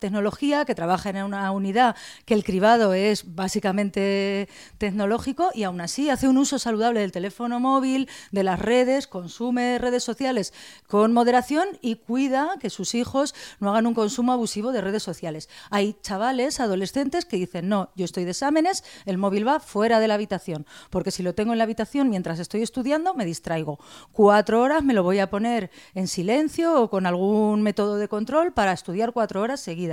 [0.00, 6.10] Tecnología, que trabaja en una unidad que el cribado es básicamente tecnológico y aún así
[6.10, 10.52] hace un uso saludable del teléfono móvil, de las redes, consume redes sociales
[10.88, 15.48] con moderación y cuida que sus hijos no hagan un consumo abusivo de redes sociales.
[15.70, 20.08] Hay chavales, adolescentes que dicen, no, yo estoy de exámenes, el móvil va fuera de
[20.08, 23.78] la habitación, porque si lo tengo en la habitación mientras estoy estudiando, me distraigo.
[24.12, 28.54] Cuatro horas me lo voy a poner en silencio o con algún método de control
[28.54, 29.89] para estudiar cuatro horas seguidas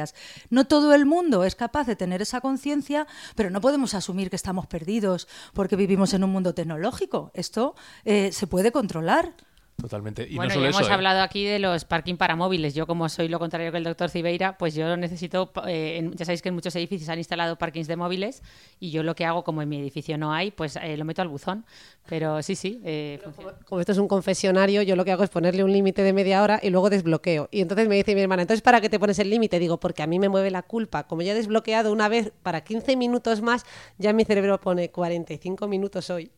[0.49, 4.36] No todo el mundo es capaz de tener esa conciencia, pero no podemos asumir que
[4.36, 7.31] estamos perdidos porque vivimos en un mundo tecnológico.
[7.33, 9.33] Esto eh, se puede controlar.
[9.79, 10.27] Totalmente.
[10.27, 10.93] Y bueno, no solo ya eso, hemos ¿eh?
[10.93, 12.73] hablado aquí de los parking para móviles.
[12.73, 15.51] Yo, como soy lo contrario que el doctor Cibeira, pues yo necesito.
[15.67, 18.41] eh, en- ya sabéis que en muchos edificios han instalado parkings de móviles
[18.79, 21.21] y yo lo que hago, como en mi edificio no hay, pues eh, lo meto
[21.21, 21.63] al buzón.
[22.09, 23.53] Pero sí, sí, eh, funciona.
[23.65, 26.41] Como esto es un confesionario, yo lo que hago es ponerle un límite de media
[26.41, 27.47] hora y luego desbloqueo.
[27.51, 29.59] Y entonces me dice mi hermana, entonces ¿para qué te pones el límite?
[29.59, 31.05] Digo, porque a mí me mueve la culpa.
[31.05, 33.63] Como ya he desbloqueado una vez para 15 minutos más,
[33.99, 36.31] ya mi cerebro pone 45 minutos hoy.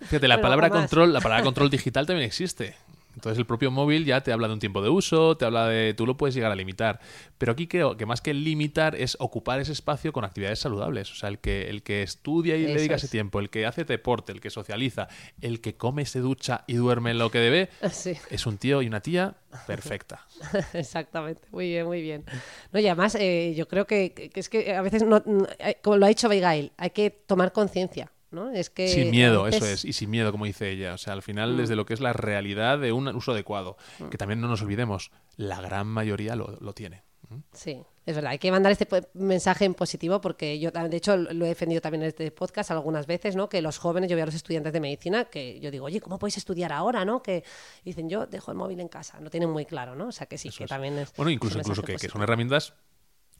[0.00, 2.71] Fíjate, la palabra control, la palabra control digital también existe.
[3.14, 5.94] Entonces el propio móvil ya te habla de un tiempo de uso, te habla de
[5.94, 6.98] tú lo puedes llegar a limitar.
[7.38, 11.10] Pero aquí creo que más que limitar es ocupar ese espacio con actividades saludables.
[11.12, 13.04] O sea, el que, el que estudia y Eso dedica es.
[13.04, 15.08] ese tiempo, el que hace deporte, el que socializa,
[15.40, 18.14] el que come, se ducha y duerme lo que debe, Sí.
[18.30, 19.34] es un tío y una tía
[19.66, 20.26] perfecta.
[20.72, 22.24] Exactamente, muy bien, muy bien.
[22.72, 25.76] No, y además eh, yo creo que, que es que a veces, no, no- eh,
[25.82, 28.50] como lo ha dicho Abigail, hay que tomar conciencia, ¿no?
[28.50, 30.94] Es que Sin miedo, eso es, y sin miedo, como dice ella.
[30.94, 31.22] O sea, al Mm.
[31.22, 33.76] final, desde lo que es la realidad de un uso adecuado,
[34.10, 37.02] que también no nos olvidemos, la gran mayoría lo, lo tiene.
[37.28, 37.36] ¿Mm?
[37.52, 41.44] Sí, es verdad, hay que mandar este mensaje en positivo porque yo, de hecho, lo
[41.46, 43.48] he defendido también en este podcast algunas veces, ¿no?
[43.48, 46.18] Que los jóvenes, yo veo a los estudiantes de medicina, que yo digo, oye, ¿cómo
[46.18, 47.22] podéis estudiar ahora, no?
[47.22, 47.44] Que
[47.84, 50.08] dicen, yo dejo el móvil en casa, no tienen muy claro, ¿no?
[50.08, 50.68] O sea, que sí, Eso que es.
[50.70, 51.12] también es...
[51.16, 52.74] Bueno, incluso, incluso que, que son herramientas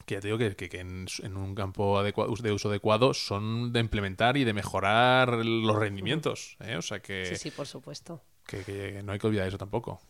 [0.05, 3.71] que ya te digo que, que- que en, un campo adecua- de uso adecuado son
[3.73, 6.57] de implementar y de mejorar los rendimientos.
[6.61, 6.75] ¿eh?
[6.75, 8.21] O sea que, Sí, sí, por supuesto.
[8.47, 10.01] que- que no hay que olvidar eso tampoco.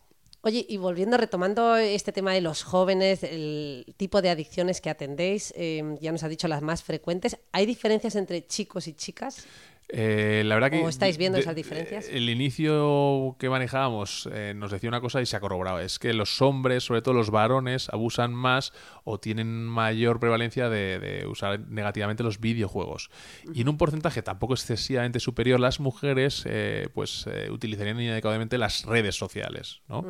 [0.46, 5.54] Oye, y volviendo, retomando este tema de los jóvenes, el tipo de adicciones que atendéis,
[5.56, 7.38] eh, ya nos ha dicho las más frecuentes.
[7.54, 9.46] ¿Hay diferencias entre chicos y chicas?
[9.96, 12.08] Eh, la verdad que ¿O estáis viendo de- esas diferencias?
[12.10, 15.80] El inicio que manejábamos eh, nos decía una cosa y se ha corroborado.
[15.80, 20.98] Es que los hombres, sobre todo los varones, abusan más o tienen mayor prevalencia de,
[21.00, 23.12] de usar negativamente los videojuegos.
[23.54, 28.86] Y en un porcentaje tampoco excesivamente superior, las mujeres eh, pues eh, utilizarían inadecuadamente las
[28.86, 29.82] redes sociales.
[29.88, 30.06] ¿no?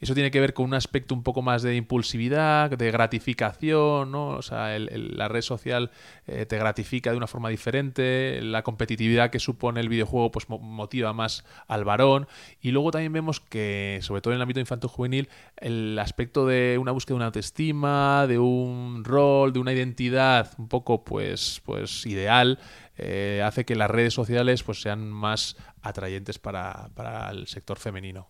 [0.00, 4.28] Eso tiene que ver con un aspecto un poco más de impulsividad, de gratificación, ¿no?
[4.30, 5.90] O sea, el- el- la red social
[6.26, 11.12] te gratifica de una forma diferente, la competitividad que supone el videojuego pues mo- motiva
[11.12, 12.26] más al varón
[12.60, 16.92] y luego también vemos que, sobre todo en el ámbito infanto-juvenil, el aspecto de una
[16.92, 22.58] búsqueda de una autoestima, de un rol, de una identidad un poco pues, pues ideal,
[22.98, 28.28] eh, hace que las redes sociales pues sean más atrayentes para, para el sector femenino.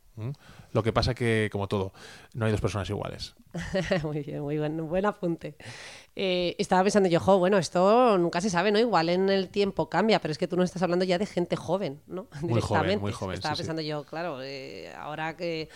[0.72, 1.92] Lo que pasa que, como todo,
[2.34, 3.34] no hay dos personas iguales.
[4.02, 5.56] muy bien, muy buen, buen apunte.
[6.14, 8.78] Eh, estaba pensando yo, jo, bueno, esto nunca se sabe, ¿no?
[8.78, 11.56] Igual en el tiempo cambia, pero es que tú no estás hablando ya de gente
[11.56, 12.24] joven, ¿no?
[12.24, 12.98] Muy joven, Directamente.
[12.98, 13.62] muy joven, Estaba sí, sí.
[13.62, 15.70] pensando yo, claro, eh, ahora que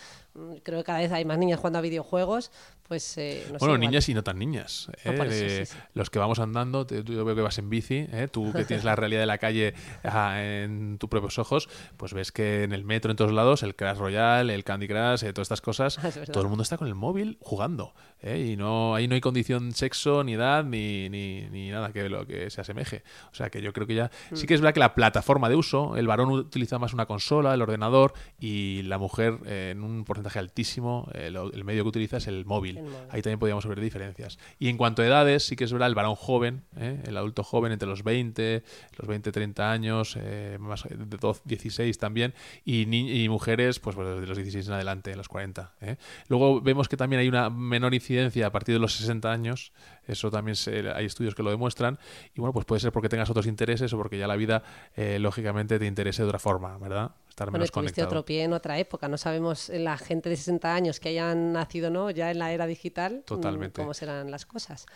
[0.62, 2.50] creo que cada vez hay más niñas jugando a videojuegos,
[2.82, 3.80] pues eh, no sé, bueno, igual.
[3.80, 4.88] niñas y no tan niñas.
[5.04, 5.28] No, ¿eh?
[5.28, 5.78] De sí, sí.
[5.94, 8.28] Los que vamos andando, te- yo veo que vas en bici, ¿eh?
[8.30, 12.30] tú que tienes la realidad de la calle ah, en tus propios ojos, pues ves
[12.30, 15.46] que en el metro, en todos lados, el Crash Royale, el Candy Crush, eh, todas
[15.46, 17.92] estas cosas, Es todo el mundo está con el móvil jugando.
[18.22, 18.50] ¿eh?
[18.52, 22.24] Y no ahí no hay condición sexo, ni edad, ni, ni, ni nada que lo
[22.26, 23.02] que se asemeje.
[23.32, 24.10] O sea que yo creo que ya.
[24.30, 24.36] Mm.
[24.36, 27.52] Sí que es verdad que la plataforma de uso, el varón utiliza más una consola,
[27.54, 32.16] el ordenador, y la mujer en un porcentaje altísimo, eh, lo- el medio que utiliza
[32.16, 32.78] es el móvil.
[32.78, 32.96] El móvil.
[33.10, 34.38] Ahí también podríamos ver diferencias.
[34.58, 37.00] Y en cuanto a edades, sí que es verdad el varón joven, ¿eh?
[37.06, 38.64] el adulto joven entre los 20,
[38.98, 42.34] los 20, 30 años, eh, más de 12, 16 también,
[42.64, 45.74] y, ni- y mujeres, pues, pues desde los 16 en adelante, los 40.
[45.80, 45.96] ¿eh?
[46.28, 49.72] Luego vemos que también hay una menor incidencia a partir de los 60 años,
[50.08, 51.98] eso también se- hay estudios que lo demuestran,
[52.34, 54.62] y bueno, pues puede ser porque tengas otros intereses o porque ya la vida,
[54.96, 57.10] eh, lógicamente, te interese de otra forma, ¿verdad?
[57.36, 58.06] Estar Bueno, tuviste conectado.
[58.08, 59.08] otro pie en otra época.
[59.08, 62.50] No sabemos eh, la gente de 60 años que hayan nacido no ya en la
[62.50, 63.82] era digital mm, Totalmente.
[63.82, 64.86] cómo serán las cosas.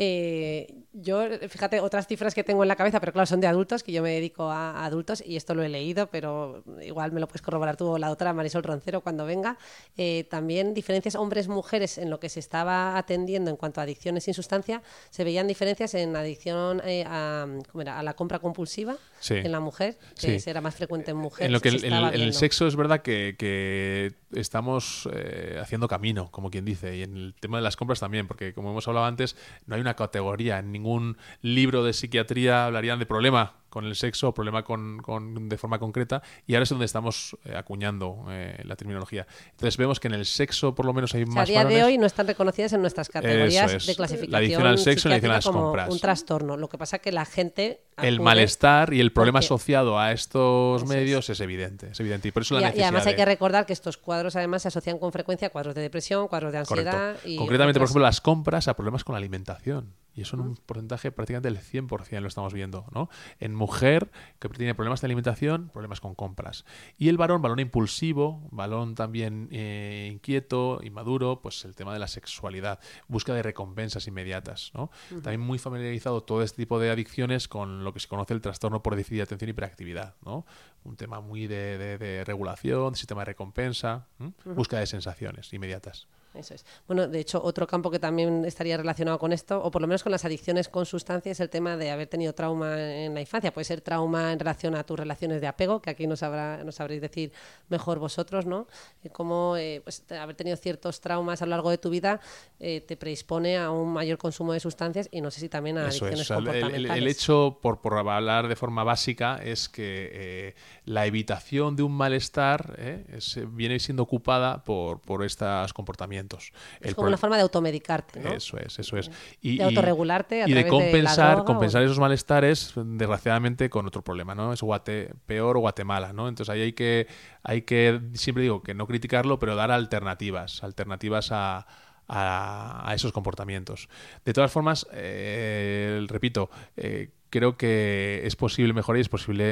[0.00, 3.82] Eh, yo, fíjate, otras cifras que tengo en la cabeza, pero claro, son de adultos,
[3.82, 7.26] que yo me dedico a, adultos y esto lo he leído, pero igual me lo
[7.26, 9.58] puedes corroborar tú o la doctora Marisol Roncero cuando venga.
[9.96, 14.34] Eh, también diferencias hombres-mujeres en lo que se estaba atendiendo en cuanto a adicciones sin
[14.34, 17.98] sustancia, se veían diferencias en adicción eh, a, ¿cómo era?
[17.98, 19.34] a la compra compulsiva Sí.
[19.34, 20.50] en la mujer, que Sí.
[20.50, 21.46] era más frecuente en mujeres.
[21.46, 26.64] En lo que el, sexo es verdad que, que estamos eh, haciendo camino, como quien
[26.64, 29.74] dice, y en el tema de las compras también, porque como hemos hablado antes, no
[29.74, 34.34] hay una categoría, en ningún libro de psiquiatría hablarían de problema con el sexo o
[34.34, 38.76] problema con, con- de forma concreta y ahora es donde estamos eh, acuñando eh, la
[38.76, 39.26] terminología.
[39.50, 41.64] Entonces vemos que en el sexo por lo menos hay O sea, a más día
[41.66, 43.86] de hoy no están reconocidas en nuestras categorías es.
[43.86, 45.90] de clasificación La adicción al sexo y la adicción a las como compras.
[45.90, 46.56] un trastorno.
[46.56, 50.12] Lo que pasa es que la gente el acude- malestar y el problema asociado a
[50.12, 53.06] estos medios es evidente, es evidente y por eso Y, la a- y necesidad además
[53.06, 55.82] hay de- que recordar que estos cuadros además se asocian con frecuencia a cuadros de
[55.82, 56.90] depresión, cuadros de Correcto.
[56.96, 59.92] ansiedad y Concretamente, por ejemplo, las compras a problemas con la alimentación.
[60.18, 62.86] Y eso en un porcentaje prácticamente del 100% lo estamos viendo.
[62.92, 63.08] ¿no?
[63.38, 66.64] En mujer, que tiene problemas de alimentación, problemas con compras.
[66.96, 72.08] Y el varón, balón impulsivo, balón también eh, inquieto, inmaduro, pues el tema de la
[72.08, 74.72] sexualidad, búsqueda de recompensas inmediatas.
[74.74, 74.90] ¿no?
[75.22, 78.82] También muy familiarizado todo este tipo de adicciones con lo que se conoce el trastorno
[78.82, 80.16] por déficit de atención y hiperactividad.
[80.24, 80.44] ¿no?
[80.82, 84.08] Un tema muy de, de- de regulación, de sistema de recompensa,
[84.44, 86.08] búsqueda de sensaciones inmediatas.
[86.38, 86.64] Eso es.
[86.86, 90.02] Bueno, de hecho, otro campo que también estaría relacionado con esto, o por lo menos
[90.02, 93.52] con las adicciones con sustancias, es el tema de haber tenido trauma en la infancia.
[93.52, 96.76] Puede ser trauma en relación a tus relaciones de apego, que aquí nos, sabrá, nos
[96.76, 97.32] sabréis decir
[97.68, 98.66] mejor vosotros, ¿no?
[99.02, 102.20] Eh, Cómo eh, pues, haber tenido ciertos traumas a lo largo de tu vida
[102.60, 105.88] eh, te predispone a un mayor consumo de sustancias y no sé si también a
[105.88, 106.24] Eso adicciones es.
[106.24, 107.02] o sea, el- el, comportamentales.
[107.02, 111.92] el hecho, por, por hablar de forma básica, es que eh, la evitación de un
[111.92, 112.76] malestar
[113.12, 116.27] es- viene siendo ocupada por, por estos comportamientos.
[116.36, 118.32] Es El como una forma de automedicarte, ¿no?
[118.32, 119.10] Eso es, eso es.
[119.40, 123.86] Y, De autorregularte a y de través de compensar, o- compensar esos malestares, desgraciadamente, con
[123.86, 124.52] otro problema, ¿no?
[124.52, 126.28] Es Guate, peor o Guatemala, ¿no?
[126.28, 127.06] Entonces ahí hay que,
[127.42, 131.66] hay que, siempre digo, que no criticarlo, pero dar alternativas, alternativas a,
[132.06, 133.88] a, a esos comportamientos.
[134.24, 139.44] De todas formas, eh, repito, eh, creo que es posible mejorar y es posible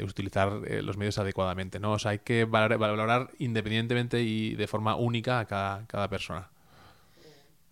[0.00, 1.92] eh, utilizar eh, los medios adecuadamente, ¿no?
[1.92, 6.50] O sea, hay que valorar, valorar independientemente y de forma única a cada, cada persona.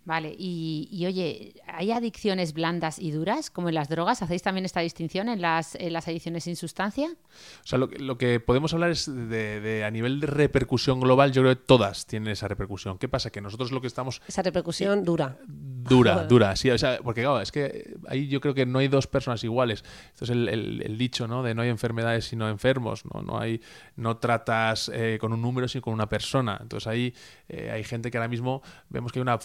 [0.05, 4.21] Vale, y, y oye, ¿hay adicciones blandas y duras, como en las drogas?
[4.21, 7.09] ¿Hacéis también esta distinción en las, en las adicciones sin sustancia?
[7.09, 10.99] O sea, lo, que- lo que podemos hablar es de, de- a nivel de repercusión
[11.01, 12.99] global, yo creo que todas tienen esa repercusión.
[12.99, 13.31] ¿Qué pasa?
[13.31, 15.39] Que nosotros lo que estamos Esa repercusión dura.
[15.47, 18.89] dura, dura, sí, o sea, porque claro, es que ahí yo creo que no hay
[18.89, 19.85] dos personas iguales.
[20.15, 21.45] Esto es el, el- el dicho, ¿no?
[21.45, 23.23] De no hay enfermedades sino enfermos, ¿no?
[23.23, 23.61] No hay,
[23.95, 26.59] no tratas eh, con un número sino con una persona.
[26.61, 27.15] Entonces ahí
[27.49, 29.39] eh, hay gente que ahora mismo vemos que hay una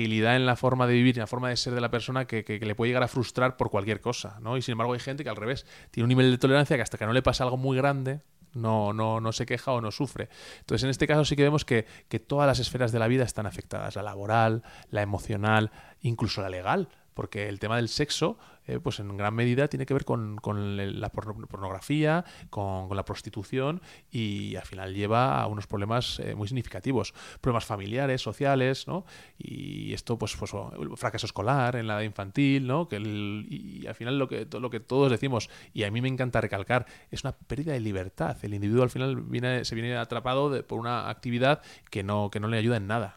[0.00, 2.44] fragilidad en la forma de vivir en la forma de ser de la persona que,
[2.44, 4.56] que- que le puede llegar a frustrar por cualquier cosa, ¿no?
[4.56, 6.96] Y sin embargo hay gente que al revés tiene un nivel de tolerancia que hasta
[6.98, 8.20] que no le pasa algo muy grande
[8.52, 10.28] no, no, no se queja o no sufre.
[10.58, 13.22] Entonces, en este caso sí que vemos que, que todas las esferas de la vida
[13.24, 18.78] están afectadas, la laboral, la emocional, incluso la legal, porque el tema del sexo, eh,
[18.78, 23.80] pues en gran medida tiene que ver con, con la porno- pornografía, con, la prostitución
[24.10, 29.04] y al final lleva a unos problemas eh, muy significativos, problemas familiares, sociales, ¿no?
[29.38, 30.52] Y esto, pues, pues
[30.96, 32.88] fracaso escolar en la edad infantil, ¿no?
[32.88, 36.08] Que el- y al final lo que, lo que todos decimos, y a mí me
[36.08, 38.36] encanta recalcar, es una pérdida de libertad.
[38.42, 42.40] El individuo al final viene, se viene atrapado de- por una actividad que no, que
[42.40, 43.14] no le ayuda en nada.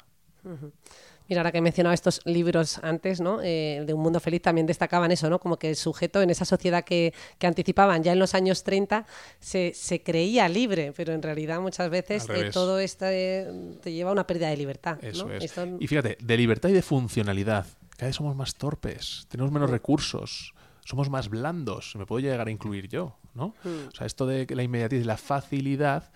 [1.29, 3.39] Mira, ahora que he mencionado estos libros antes, ¿no?
[3.41, 5.39] Eh, de Un Mundo Feliz también destacaban eso, ¿no?
[5.39, 9.05] Como que el sujeto en esa sociedad que, que anticipaban ya en los años 30
[9.39, 13.47] se, se creía libre, pero en realidad muchas veces eh, todo esto eh,
[13.81, 14.97] te lleva a una pérdida de libertad.
[15.03, 15.33] Eso ¿no?
[15.33, 15.43] es.
[15.45, 17.65] Esto- Y fíjate, de libertad y de funcionalidad.
[17.97, 21.95] Cada vez somos más torpes, tenemos menos recursos, somos más blandos.
[21.95, 23.53] Me puedo llegar a incluir yo, ¿no?
[23.63, 26.11] O sea, esto de la inmediatez y la facilidad.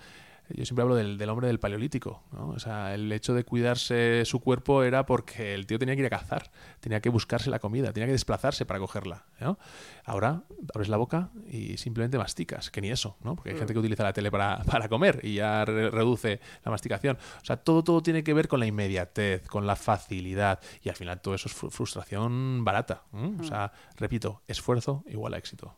[0.49, 2.49] Yo siempre hablo del, del hombre del paleolítico, ¿no?
[2.49, 6.05] O sea, el hecho de cuidarse su cuerpo era porque el tío tenía que ir
[6.07, 9.59] a cazar, tenía que buscarse la comida, tenía que desplazarse para cogerla, ¿no?
[10.05, 13.35] Ahora abres la boca y simplemente masticas, que ni eso, ¿no?
[13.35, 16.71] Porque hay gente que utiliza la tele para, para comer y ya re- reduce la
[16.71, 17.17] masticación.
[17.41, 20.95] O sea, todo, todo tiene que ver con la inmediatez, con la facilidad y al
[20.95, 23.03] final todo eso es fru- frustración barata.
[23.39, 25.75] O sea, repito, esfuerzo igual a éxito.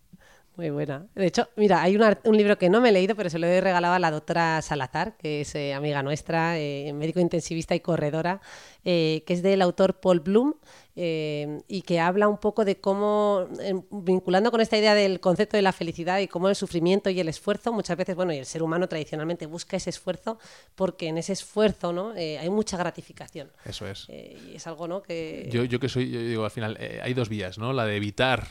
[0.60, 1.08] Muy buena.
[1.16, 3.62] De hecho, mira, hay un, libro que no me he leído, pero se lo he
[3.62, 8.42] regalado a la doctora Salazar, que es eh, amiga nuestra, eh, médico intensivista y corredora,
[8.84, 10.56] eh, que es del autor Paul Bloom,
[11.02, 15.56] eh, y que habla un poco de cómo, eh, vinculando con esta idea del concepto
[15.56, 18.46] de la felicidad y cómo el sufrimiento y el esfuerzo, muchas veces, bueno, y el
[18.46, 20.40] ser humano tradicionalmente busca ese esfuerzo
[20.76, 22.14] porque en ese esfuerzo ¿no?
[22.18, 23.50] Eh, hay mucha gratificación.
[23.64, 24.10] Eso es.
[24.10, 25.02] Y es algo ¿no?
[25.02, 25.48] que...
[25.50, 27.72] Yo, yo que soy, yo digo, al final, eh, hay dos vías, ¿no?
[27.72, 28.46] La de evitar,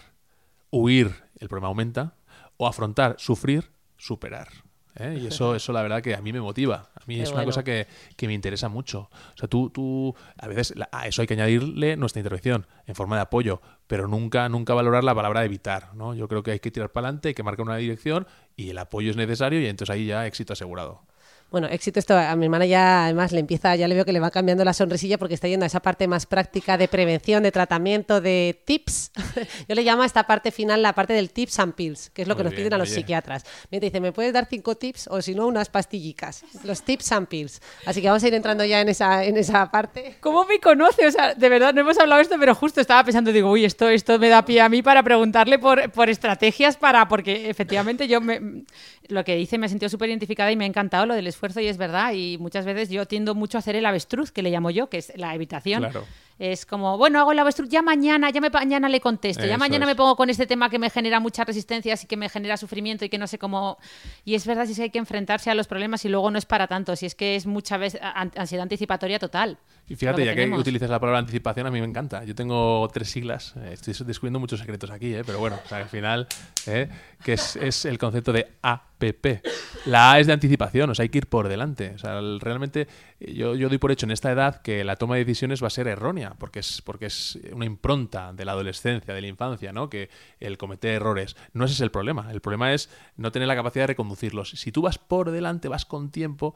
[0.71, 2.15] huir, el problema aumenta,
[2.57, 4.49] o afrontar, sufrir, superar.
[4.97, 5.19] ¿eh?
[5.23, 6.91] Y eso, eso la verdad que a mí me motiva.
[6.95, 9.11] A mí Qué es una cosa que, que me interesa mucho.
[9.35, 12.95] O sea, tú, tú a veces la- a eso hay que añadirle nuestra intervención en
[12.97, 16.15] forma de apoyo, pero nunca, nunca valorar la palabra evitar, ¿no?
[16.15, 18.27] Yo creo que hay que tirar para adelante, hay que marcar una dirección
[18.57, 21.03] y el apoyo es necesario y entonces ahí ya éxito asegurado.
[21.51, 22.15] Bueno, éxito esto.
[22.17, 24.75] A mi hermana ya, además, le empieza, ya le veo que le va cambiando la
[24.75, 29.13] sonrisilla porque está yendo a esa parte más práctica de prevención, de tratamiento, de tips.
[29.69, 32.29] Yo le llamo a esta parte final la parte del tips and pills, que es
[32.29, 32.97] lo que Muy nos bien, piden a los oye.
[32.97, 33.45] psiquiatras.
[33.71, 36.45] Me dice, ¿me puedes dar cinco tips o si no, unas pastillicas?
[36.65, 37.63] Los tips and pills.
[37.87, 40.17] Así que vamos a ir entrando ya en esa, en esa parte.
[40.21, 41.07] ¿Cómo me conoce?
[41.07, 43.65] O sea, de verdad, no hemos hablado de esto, pero justo estaba pensando, digo, uy,
[43.65, 48.07] esto, esto me da pie a mí para preguntarle por, por estrategias para, porque efectivamente
[48.07, 48.65] yo me,
[49.09, 51.61] lo que dice me he sentido súper identificada y me ha encantado lo del esfuerzo
[51.61, 52.13] y es verdad.
[52.13, 54.99] Y muchas veces yo tiendo mucho a hacer el avestruz, que le llamo yo, que
[54.99, 55.81] es la evitación.
[55.81, 56.05] Claro.
[56.39, 59.87] Es como, bueno, hago el avestruz ya mañana, ya me, mañana le contesto, ya mañana
[59.87, 59.89] es.
[59.89, 63.05] me pongo con este tema que me genera muchas resistencias y que me genera sufrimiento
[63.05, 63.77] y que no sé cómo...
[64.25, 66.39] Y es verdad, si es que hay que enfrentarse a los problemas y luego no
[66.39, 69.59] es para tanto, si es que es muchas veces an- ansiedad anticipatoria total.
[69.89, 72.23] Y fíjate, ya que utilizas la palabra anticipación, a mí me encanta.
[72.25, 75.79] Yo tengo tres siglas, eh, estoy descubriendo muchos secretos aquí, eh, pero bueno, o sea,
[75.79, 76.27] al final,
[76.67, 76.89] eh,
[77.25, 79.43] que es, es el concepto de APP.
[79.87, 81.93] La A es de anticipación, o sea, hay que ir por delante.
[81.95, 82.87] O sea, el- realmente
[83.21, 85.69] eh, yo, yo doy por hecho en esta edad que la toma de decisiones va
[85.69, 89.73] a ser errónea, porque es, porque es una impronta de la adolescencia, de la infancia,
[89.73, 89.89] ¿no?
[89.89, 90.11] Que
[90.41, 91.35] el cometer errores.
[91.55, 92.31] No ese es el problema.
[92.31, 94.51] El problema es no tener la capacidad de reconducirlos.
[94.51, 96.55] Si tú vas por delante, vas con tiempo,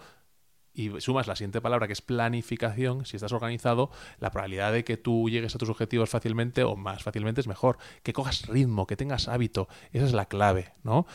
[0.74, 4.96] y sumas la siguiente palabra que es planificación, si estás organizado, la probabilidad de que
[4.96, 7.78] tú llegues a tus objetivos fácilmente o más fácilmente es mejor.
[8.02, 11.06] Que cojas ritmo, que tengas hábito, esa es la clave, ¿no?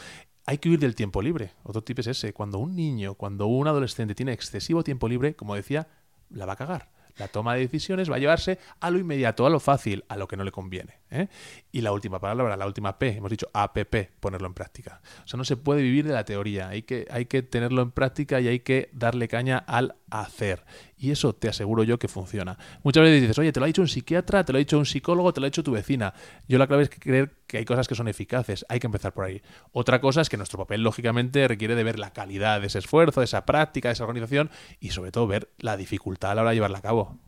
[0.45, 1.51] Hay que huir del tiempo libre.
[1.64, 2.34] Otro tip es ese.
[2.34, 5.89] Cuando un niño, cuando un adolescente tiene excesivo tiempo libre, como decía,
[6.30, 6.97] la va a cagar.
[7.18, 10.28] La toma de decisiones va a llevarse a lo inmediato, a lo fácil, a lo
[10.28, 10.99] que no le conviene.
[11.09, 11.28] ¿eh?
[11.72, 15.01] Y la última palabra, la última P, hemos dicho APP, ponerlo en práctica.
[15.24, 17.91] O sea, no se puede vivir de la teoría, hay que, hay que tenerlo en
[17.91, 20.63] práctica y hay que darle caña al hacer.
[21.00, 22.58] Y eso te aseguro yo que funciona.
[22.84, 24.86] Muchas veces dices, oye, te lo ha dicho un psiquiatra, te lo ha dicho un
[24.86, 26.14] psicólogo, te lo ha dicho tu vecina.
[26.48, 29.14] Yo la clave es que creer que hay cosas que son eficaces, hay que empezar
[29.14, 29.41] por ahí.
[29.74, 33.20] Otra cosa es que nuestro papel, lógicamente, requiere de ver la calidad de ese esfuerzo,
[33.22, 36.50] de esa práctica, de esa organización y sobre todo ver la dificultad a la hora
[36.50, 37.20] de llevarla a cabo.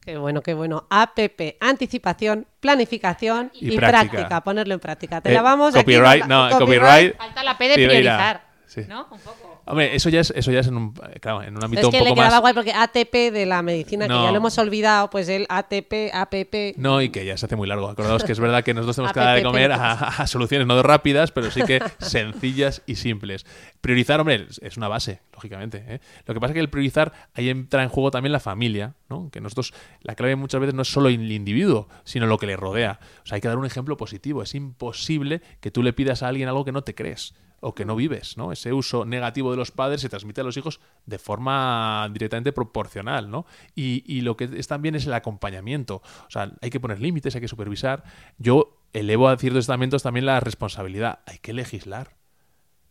[0.00, 0.86] Qué bueno, qué bueno.
[0.88, 4.10] APP, anticipación, planificación Y y, práctica.
[4.12, 4.40] práctica.
[4.42, 5.20] Ponerlo en práctica.
[5.20, 7.16] Te Eh, la vamos aquí, copyright, no, copyright.
[7.16, 8.82] Falta la P de priorizar, sí.
[8.88, 9.08] ¿no?
[9.10, 9.62] Un poco.
[9.66, 11.98] Hombre, eso ya es, eso ya es en un, claro, en un ámbito Es que
[11.98, 12.40] un le poco quedaba más.
[12.40, 14.24] guay porque ATP de la medicina, que No.
[14.24, 16.74] ya lo hemos olvidado, pues el ATP, APP.
[16.76, 17.88] No, y que ya se hace muy largo.
[17.88, 20.82] Acordaos que es verdad que nosotros tenemos que dar de comer a, a soluciones no
[20.82, 23.44] rápidas, pero sí que sencillas y simples.
[23.80, 25.84] Priorizar, hombre, es- es una base, lógicamente.
[25.86, 26.00] ¿eh?
[26.26, 29.30] Lo que pasa es que el priorizar, ahí entra en juego también la familia, ¿no?
[29.30, 32.56] Que nosotros, la clave muchas veces no es solo el individuo, sino lo que le
[32.56, 33.00] rodea.
[33.22, 34.42] O sea, hay que dar un ejemplo positivo.
[34.42, 37.84] Es imposible que tú le pidas a alguien algo que no te crees o que
[37.84, 38.52] no vives, ¿no?
[38.52, 43.30] Ese uso negativo de los padres se transmite a los hijos de forma directamente proporcional,
[43.30, 43.46] ¿no?
[43.74, 45.96] Y, y lo que es también es el acompañamiento.
[46.26, 48.04] O sea, hay que poner límites, hay que supervisar.
[48.38, 51.20] Yo elevo a ciertos estamentos también la responsabilidad.
[51.26, 52.16] Hay que legislar.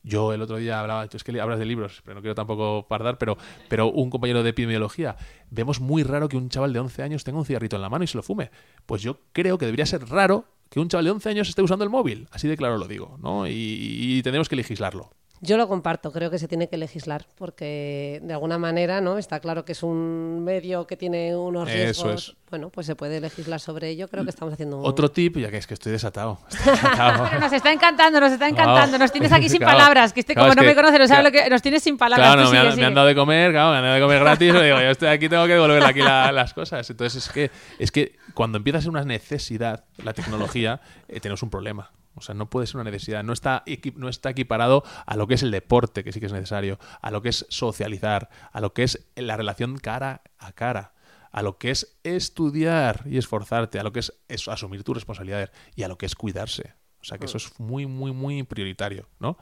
[0.03, 3.18] Yo el otro día hablaba, es que hablas de libros, pero no quiero tampoco pardar,
[3.18, 3.38] pero,
[3.68, 5.18] pero un compañero de epidemiología,
[5.49, 8.05] vemos muy raro que un chaval de 11 años tenga un cigarrito en la mano
[8.05, 8.49] y se lo fume.
[8.86, 11.84] Pues yo creo que debería ser raro que un chaval de 11 años esté usando
[11.84, 12.28] el móvil.
[12.32, 13.47] Así de claro lo digo, ¿no?
[13.47, 15.11] Y, y tenemos que legislarlo.
[15.39, 19.17] Yo lo comparto, creo que se tiene que legislar, porque de alguna manera, ¿no?
[19.19, 21.75] Está claro que es un medio que tiene unos Eso
[22.05, 22.29] riesgos.
[22.29, 22.35] es.
[22.49, 24.07] Bueno, pues se puede legislar sobre ello.
[24.07, 24.85] Creo que estamos haciendo un...
[24.85, 26.39] Otro tip, ya que es que estoy desatado.
[26.49, 27.25] Estoy desatado.
[27.29, 28.97] Pero nos está encantando, nos está encantando.
[28.97, 29.77] Nos tienes aquí sin Claro.
[29.77, 30.13] palabras.
[30.13, 31.38] Que este, Claro, como es no que- me conoce, no sabe claro.
[31.38, 31.49] lo que.
[31.49, 32.25] Nos tienes sin palabras.
[32.27, 34.49] Claro, no, me, sigue, han dado de comer, claro, me han dado de comer gratis.
[34.55, 36.89] y digo, yo estoy aquí, tengo que devolver aquí la- las cosas.
[36.89, 40.79] Entonces, es que, es que cuando empieza a ser una necesidad la tecnología,
[41.09, 41.91] eh, tenemos un problema.
[42.18, 43.24] O sea, no puede ser una necesidad.
[43.24, 43.63] No está,
[43.95, 47.11] no está equiparado a lo que es el deporte, que sí que es necesario, a
[47.11, 50.93] lo que es socializar, a lo que es la relación cara a cara,
[51.32, 55.51] a lo que es estudiar y esforzarte, a lo que es, es asumir tus responsabilidades
[55.76, 56.74] y a lo que es cuidarse.
[56.99, 59.38] O sea, que eso es muy, muy, muy prioritario, ¿no?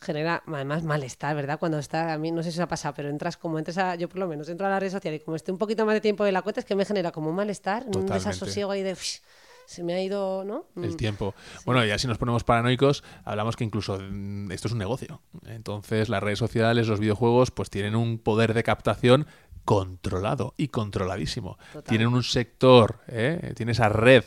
[0.00, 1.58] genera además malestar, ¿verdad?
[1.58, 3.94] Cuando está, a mí no sé si os ha pasado, pero entras como entras a,
[3.94, 5.94] yo por lo menos entro a la red social y como esté un poquito más
[5.94, 8.82] de tiempo de la cuenta, es que me genera como un malestar, un desasosiego ahí
[8.82, 9.18] de "Ush,
[9.66, 10.66] se me ha ido, ¿no?
[10.76, 10.96] el Mm.
[10.96, 11.34] tiempo.
[11.64, 15.20] Bueno, ya si nos ponemos paranoicos, hablamos que incluso mm, esto es un negocio.
[15.46, 19.26] Entonces, las redes sociales, los videojuegos, pues tienen un poder de captación
[19.64, 21.58] controlado y controladísimo.
[21.72, 21.82] Total.
[21.88, 23.52] Tienen un sector, ¿eh?
[23.56, 24.24] tiene esa red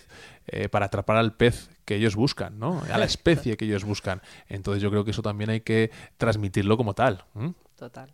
[0.48, 2.82] eh, para atrapar al pez que ellos buscan, ¿no?
[2.92, 4.22] A la especie que ellos buscan.
[4.50, 7.24] Entonces, yo creo que eso también hay que transmitirlo como tal.
[7.78, 8.14] Total.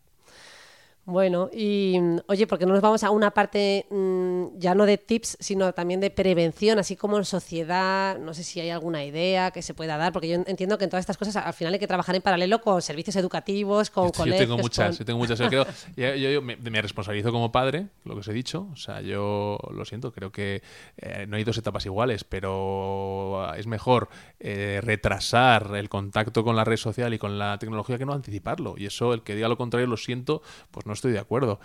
[1.07, 4.97] Bueno, y mm, oye, porque no nos vamos a una parte mm, ya no de
[4.97, 9.51] tips, sino también de prevención, así como en sociedad, no sé si hay alguna idea
[9.51, 11.79] que se pueda dar, porque yo entiendo que en todas estas cosas al final hay
[11.79, 14.39] que trabajar en paralelo con servicios educativos, con Yo colegios.
[14.41, 15.37] tengo muchas, con- yo tengo muchas.
[15.37, 18.67] Yo, creo- yo- yo- yo me, me responsabilizo como padre, lo que os he dicho.
[18.73, 20.63] O sea, yo lo siento, creo que
[20.97, 26.63] eh, no hay dos etapas iguales, pero es mejor eh, retrasar el contacto con la
[26.63, 28.73] red social y con la tecnología que no anticiparlo.
[28.75, 30.41] Y eso, el que diga lo contrario, lo siento,
[30.71, 31.59] pues no estoy de acuerdo.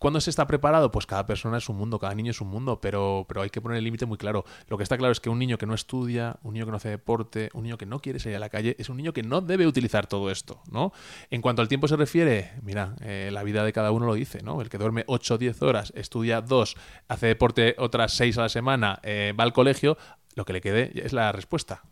[0.00, 0.90] ¿Cuándo se está preparado?
[0.90, 3.60] Pues cada persona es un mundo, cada niño es un mundo, pero, pero hay que
[3.60, 4.46] poner el límite muy claro.
[4.68, 6.78] Lo que está claro es que un niño que no estudia, un niño que no
[6.78, 9.22] hace deporte, un niño que no quiere salir a la calle, es un niño que
[9.22, 10.94] no debe utilizar todo esto, ¿no?
[11.28, 14.42] En cuanto al tiempo se refiere, mira, eh, la vida de cada uno lo dice,
[14.42, 14.62] ¿no?
[14.62, 16.76] El que duerme 8 o 10 horas, estudia 2,
[17.08, 19.98] hace deporte otras 6 a la semana, eh, va al colegio,
[20.36, 21.82] lo que le quede es la respuesta.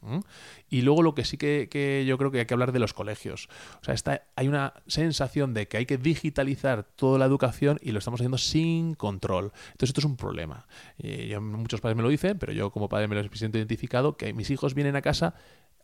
[0.71, 2.95] Y luego lo que sí que, que yo creo que hay que hablar de los
[2.95, 3.49] colegios.
[3.81, 7.91] O sea, está, hay una sensación de que hay que digitalizar toda la educación y
[7.93, 9.53] lo estamos haciendo sin control.
[9.73, 10.67] Entonces esto es un problema.
[10.99, 14.17] Y yo- muchos padres me lo dicen, pero yo como padre me lo siento identificado,
[14.17, 15.35] que mis hijos vienen a casa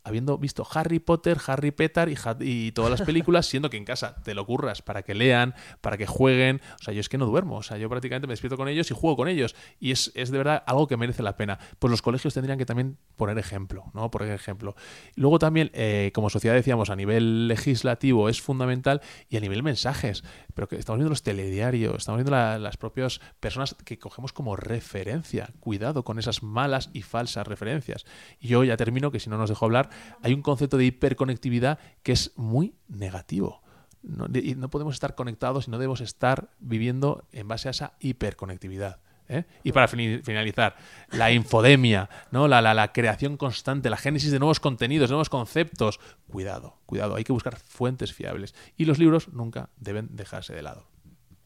[0.04, 2.08] habiendo visto Harry Potter, Harry Petar
[2.40, 5.96] y, todas las películas, siendo que en casa te lo curras para que lean, para
[5.96, 6.60] que jueguen.
[6.80, 7.56] O sea, yo es que no duermo.
[7.56, 9.56] O sea, yo prácticamente me despierto con ellos y juego con ellos.
[9.80, 11.58] Y es, es de verdad algo que merece la pena.
[11.78, 14.10] Pues los colegios tendrían que también poner ejemplo, ¿no?
[14.10, 14.76] Poner ejemplo.
[15.16, 19.00] Luego también, eh, como sociedad decíamos, a nivel legislativo es fundamental
[19.30, 20.22] y a nivel mensajes.
[20.54, 24.54] Pero que estamos viendo los telediarios, estamos viendo la- las propias personas que cogemos como
[24.54, 25.48] referencia.
[25.60, 28.04] Cuidado con esas malas y falsas referencias.
[28.38, 29.88] Y yo ya termino, que si no nos dejo hablar,
[30.22, 33.62] hay un concepto de hiperconectividad que es muy negativo.
[34.02, 37.92] No, de- no podemos estar conectados y no debemos estar viviendo en base a esa
[38.00, 39.00] hiperconectividad.
[39.28, 39.44] ¿eh?
[39.62, 40.76] Y para finalizar,
[41.12, 42.46] la infodemia, ¿no?
[42.46, 45.98] La, la- la creación constante, la génesis de nuevos contenidos, nuevos conceptos.
[46.30, 48.54] Cuidado, cuidado, hay que buscar fuentes fiables.
[48.76, 50.86] Y los libros nunca deben dejarse de lado.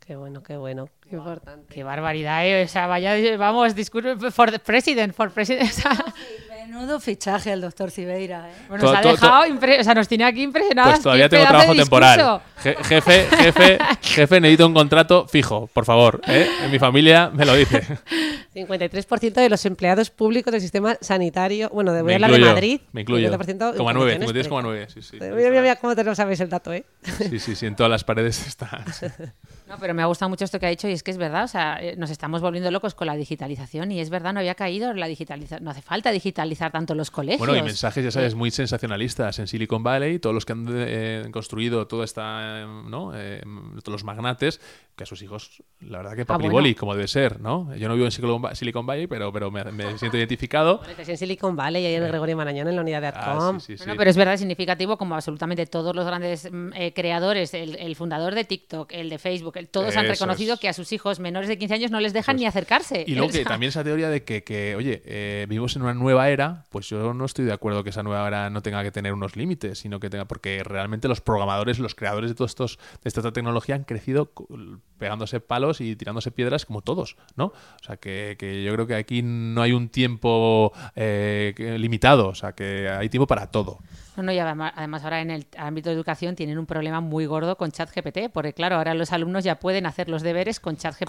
[0.01, 1.73] Qué bueno, qué bueno, qué importante.
[1.75, 2.65] Qué barbaridad, ¿eh?
[2.65, 5.71] O sea, vaya, vamos, discurso for the president, for president.
[6.67, 8.53] Menudo fichaje el doctor Cibeira, ¿eh?
[8.69, 10.93] bueno, nos ha dejado, impre- o sea, nos tiene aquí impresionados.
[10.95, 12.41] Pues todavía tengo trabajo temporal.
[12.63, 16.21] Je- Jefe, jefe, jefe, necesito un contrato fijo, por favor.
[16.27, 16.49] ¿eh?
[16.65, 17.83] En mi familia me lo dice.
[18.67, 22.81] 53% de los empleados públicos del sistema sanitario, bueno, de, voy a hablar de Madrid.
[22.93, 23.31] Me incluyo.
[23.31, 25.17] 50% en Coma nueve, condiciones 53,9, sí, sí.
[25.21, 26.85] Mira, mira, mira cómo te lo sabes el dato, ¿eh?
[27.03, 28.85] Sí, sí, sí, en todas las paredes está.
[28.93, 29.07] sí.
[29.69, 31.45] No, pero me ha gustado mucho esto que ha dicho y es que es verdad,
[31.45, 34.55] o sea, eh, nos estamos volviendo locos con la digitalización y es verdad, no había
[34.55, 37.39] caído la digitalización, no hace falta digitalizar tanto los colegios.
[37.39, 41.29] Bueno, y mensajes, ya sabes, muy sensacionalistas en Silicon Valley, todos los que han eh,
[41.31, 43.13] construido toda esta, eh, ¿no?
[43.15, 43.43] Eh,
[43.83, 44.61] todos los magnates,
[44.97, 46.81] que a sus hijos, la verdad que papriboli, bueno.
[46.81, 47.75] como debe ser, ¿no?
[47.77, 50.81] Yo no vivo en Silicon Silicon Valley, pero, pero me, me siento identificado.
[50.89, 53.61] Estás en Silicon Valley, ahí en el Gregorio Marañón, en la unidad de Ah, Adcom.
[53.61, 53.85] sí, sí, sí.
[53.85, 57.77] Bueno, pero es verdad, es significativo como absolutamente todos los grandes mm, eh, creadores, el,
[57.77, 60.61] el fundador de TikTok, el de Facebook, el- todos han reconocido es.
[60.61, 63.05] que a sus hijos menores de 15 años no les dejan Pues- ni acercarse.
[63.07, 66.29] Y luego que también esa teoría de que, que, oye, eh, vivimos en una nueva
[66.31, 69.13] era, pues yo no estoy de acuerdo que esa nueva era no tenga que tener
[69.13, 73.09] unos límites, sino que tenga, porque realmente los programadores, los creadores de todos estos, de
[73.09, 74.33] esta tecnología han crecido
[74.99, 77.47] pegándose palos y tirándose piedras como todos, ¿no?
[77.47, 82.35] O sea que, que yo creo que aquí no hay un tiempo eh, limitado, o
[82.35, 83.79] sea que hay tiempo para todo.
[84.17, 87.57] No, no, y además, ahora en el ámbito de educación tienen un problema muy gordo
[87.57, 91.07] con ChatGPT, porque claro, ahora los alumnos ya pueden hacer los deberes con ChatGPT,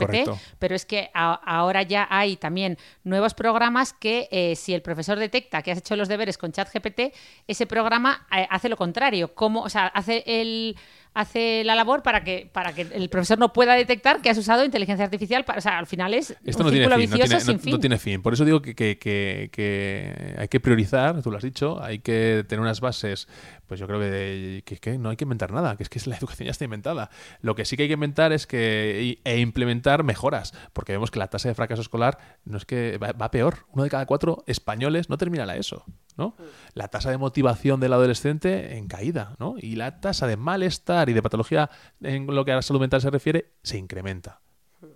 [0.60, 5.18] pero es que a- ahora ya hay también nuevos programas que eh, si el profesor
[5.18, 7.14] detecta que has hecho los deberes con ChatGPT,
[7.48, 10.76] ese programa eh, hace lo contrario, como, o sea, hace el
[11.20, 14.64] hace la labor para que para que el profesor no pueda detectar que has usado
[14.64, 17.40] inteligencia artificial, para, o sea, al final es Esto un no tiene fin, no tiene,
[17.40, 17.72] sin no- fin.
[17.74, 18.22] no tiene fin.
[18.22, 22.00] Por eso digo que, que- que- que hay que priorizar, tú lo has dicho, hay
[22.00, 23.28] que tener unas bases,
[23.70, 26.18] pues yo creo que, que- que no hay que inventar nada, que es que la
[26.18, 27.10] educación ya está inventada.
[27.42, 31.20] Lo que sí que hay que inventar es que e implementar mejoras, porque vemos que
[31.20, 33.60] la tasa de fracaso escolar no es que va, va peor.
[33.72, 35.86] Uno de cada cuatro españoles no termina la ESO.
[36.18, 36.36] ¿no?
[36.74, 39.56] La tasa de motivación del adolescente en caída, ¿no?
[39.58, 41.70] Y la tasa de malestar y de patología
[42.02, 44.42] en lo que a la salud mental se refiere se incrementa.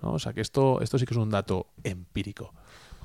[0.02, 0.12] ¿no?
[0.14, 2.54] O sea que esto, esto sí que es un dato empírico.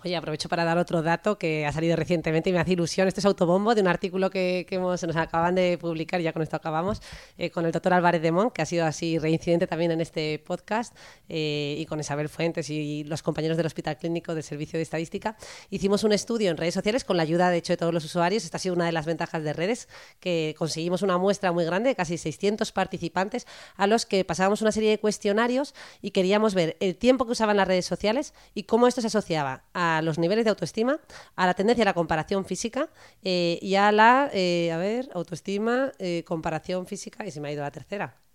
[0.05, 3.09] Oye, aprovecho para dar otro dato que ha salido recientemente y me hace ilusión.
[3.09, 6.43] Este es autobombo de un artículo que, que hemos, nos acaban de publicar, ya con
[6.43, 7.03] esto acabamos,
[7.37, 10.39] eh, con el doctor Álvarez de Mon, que ha sido así reincidente también en este
[10.39, 10.95] podcast,
[11.29, 15.37] eh, y con Isabel Fuentes y los compañeros del Hospital Clínico del Servicio de Estadística.
[15.69, 18.45] Hicimos un estudio en redes sociales con la ayuda, de hecho, de todos los usuarios.
[18.45, 19.89] Esta ha sido una de las ventajas de redes,
[20.21, 24.71] que conseguimos una muestra muy grande, de casi 600 participantes, a los que pasábamos una
[24.71, 28.87] serie de cuestionarios y queríamos ver el tiempo que usaban las redes sociales y cómo
[28.87, 31.01] esto se asociaba a los niveles de autoestima,
[31.37, 32.89] a la tendencia a la comparación física
[33.23, 37.53] eh, y a la, eh, a ver, autoestima, eh, comparación física, y se me ha
[37.53, 38.28] ido la tercera.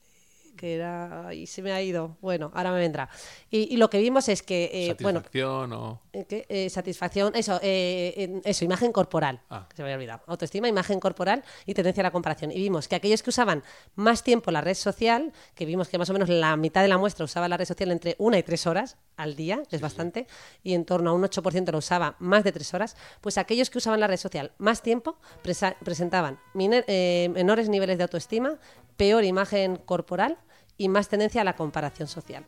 [0.63, 1.33] Que era...
[1.33, 2.15] Y se me ha ido.
[2.21, 3.09] Bueno, ahora me vendrá.
[3.51, 6.01] Y, y lo que vimos es que, eh, bueno, Satisfacción o...
[6.13, 6.45] eh, ¿qué?
[6.47, 9.65] Eh, satisfacción, eso, eh, eso, imagen corporal, Ah.
[9.69, 10.21] que se me había olvidado.
[10.25, 12.49] Autoestima, imagen corporal y tendencia a la comparación.
[12.49, 13.61] Y vimos que aquellos que usaban
[13.95, 16.97] más tiempo la red social, que vimos que más o menos la mitad de la
[16.97, 20.27] muestra usaba la red social entre una y tres horas al día, que es bastante,
[20.63, 23.79] y en torno a un 8% lo usaba más de tres horas, pues aquellos que
[23.79, 26.39] usaban la red social más tiempo presentaban
[26.87, 28.59] eh, menores niveles de autoestima,
[28.95, 30.37] peor imagen corporal
[30.77, 32.43] y más tendencia a la comparación social.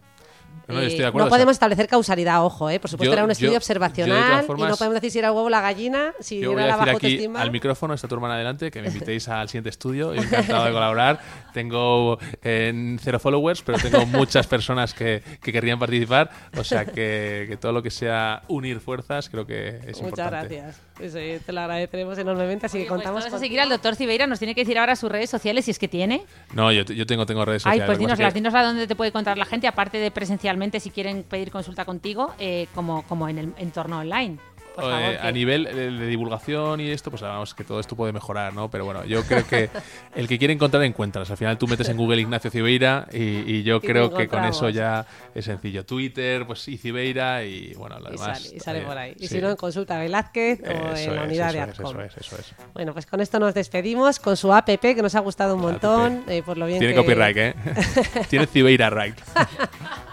[0.69, 2.79] No, yo Eh, no o sea- podemos establecer causalidad, ojo, ¿eh?
[2.79, 5.11] por supuesto Yo- era un yo- estudio yo observacional todas y formas- no podemos decir
[5.11, 6.93] si era huevo o la gallina, si Yo voy era a la decir
[7.27, 10.13] baja aquí al micrófono, está tu hermana delante, que me invitéis al siguiente estudio.
[10.15, 11.19] Yo encantado de colaborar.
[11.53, 16.31] Tengo eh, cero followers, pero tengo muchas personas que, que querrían participar.
[16.57, 20.55] O sea que, que todo lo que sea unir fuerzas creo que es Muchas importante.
[20.55, 20.81] gracias.
[20.99, 23.67] Eso, eh, te lo agradeceremos enormemente, así que Oye, pues contamos todos a seguir al
[23.69, 24.27] doctor Cibeira.
[24.27, 26.23] Nos tiene que decir ahora sus redes sociales si es que tiene.
[26.53, 27.85] No, yo, yo tengo, tengo redes Ay, sociales.
[27.85, 30.79] pues que pasa dinoslas, que- dinosla dónde te puede encontrar la gente, aparte de presencialmente
[30.79, 34.37] si quieren pedir consulta contigo, eh, como, como en el entorno online.
[34.75, 38.53] Por Eh, a nivel de, divulgación y esto, pues vamos, que todo esto puede mejorar,
[38.53, 38.69] ¿no?
[38.69, 39.69] Pero bueno, yo creo que
[40.15, 41.31] el que quiere encontrar, encuentras.
[41.31, 44.69] Al final tú metes en Google Ignacio Cibeira y, y yo creo que con eso
[44.69, 45.85] ya es sencillo.
[45.85, 48.41] Twitter, pues y Cibeira y bueno, lo Y demás.
[48.41, 49.13] sale, y sale por ahí.
[49.17, 49.35] Y sí.
[49.35, 51.99] si no, en consulta Velázquez o en la es, unidad eso de es, Arcom.
[51.99, 52.53] Eso es, eso es.
[52.73, 56.23] Bueno, pues con esto nos despedimos con su app que nos ha gustado un montón,
[56.27, 56.99] eh, por lo bien Tiene que...
[56.99, 57.55] copyright, ¿eh?
[58.29, 59.15] Tiene Cibeira right.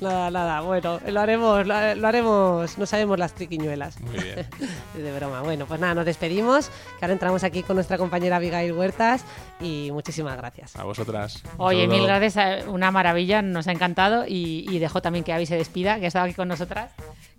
[0.00, 4.00] Nada, nada, bueno, lo haremos, lo, lo haremos, no sabemos las triquiñuelas.
[4.00, 4.46] Muy bien.
[4.94, 5.42] De broma.
[5.42, 9.24] Bueno, pues nada, nos despedimos, que ahora entramos aquí con nuestra compañera Abigail Huertas
[9.60, 10.74] y muchísimas gracias.
[10.76, 11.42] A vosotras.
[11.44, 11.96] Un Oye, saludo.
[11.98, 15.56] mil gracias, eh, una maravilla, nos ha encantado y, y dejo también que Avi se
[15.56, 16.90] despida, que ha estado aquí con nosotras.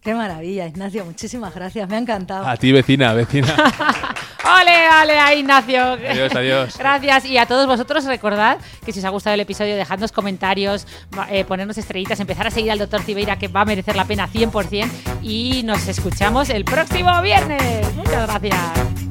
[0.02, 2.48] Qué maravilla, Ignacio, muchísimas gracias, me ha encantado.
[2.48, 3.54] A ti, vecina, vecina.
[4.60, 5.82] ¡Ole, ole, a Ignacio!
[5.82, 6.78] Adiós, adiós.
[6.80, 7.26] Gracias.
[7.26, 10.88] Y a todos vosotros recordad que si os ha gustado el episodio, dejadnos comentarios,
[11.30, 14.28] eh, ponernos estrellitas, empezar a seguir al doctor Cibeira, que va a merecer la pena
[14.28, 14.90] 100%.
[15.22, 17.94] Y nos escuchamos el próximo viernes.
[17.96, 19.11] Muchas gracias.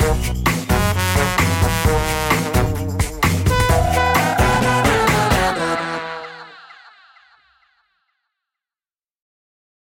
[0.00, 0.49] Thank you.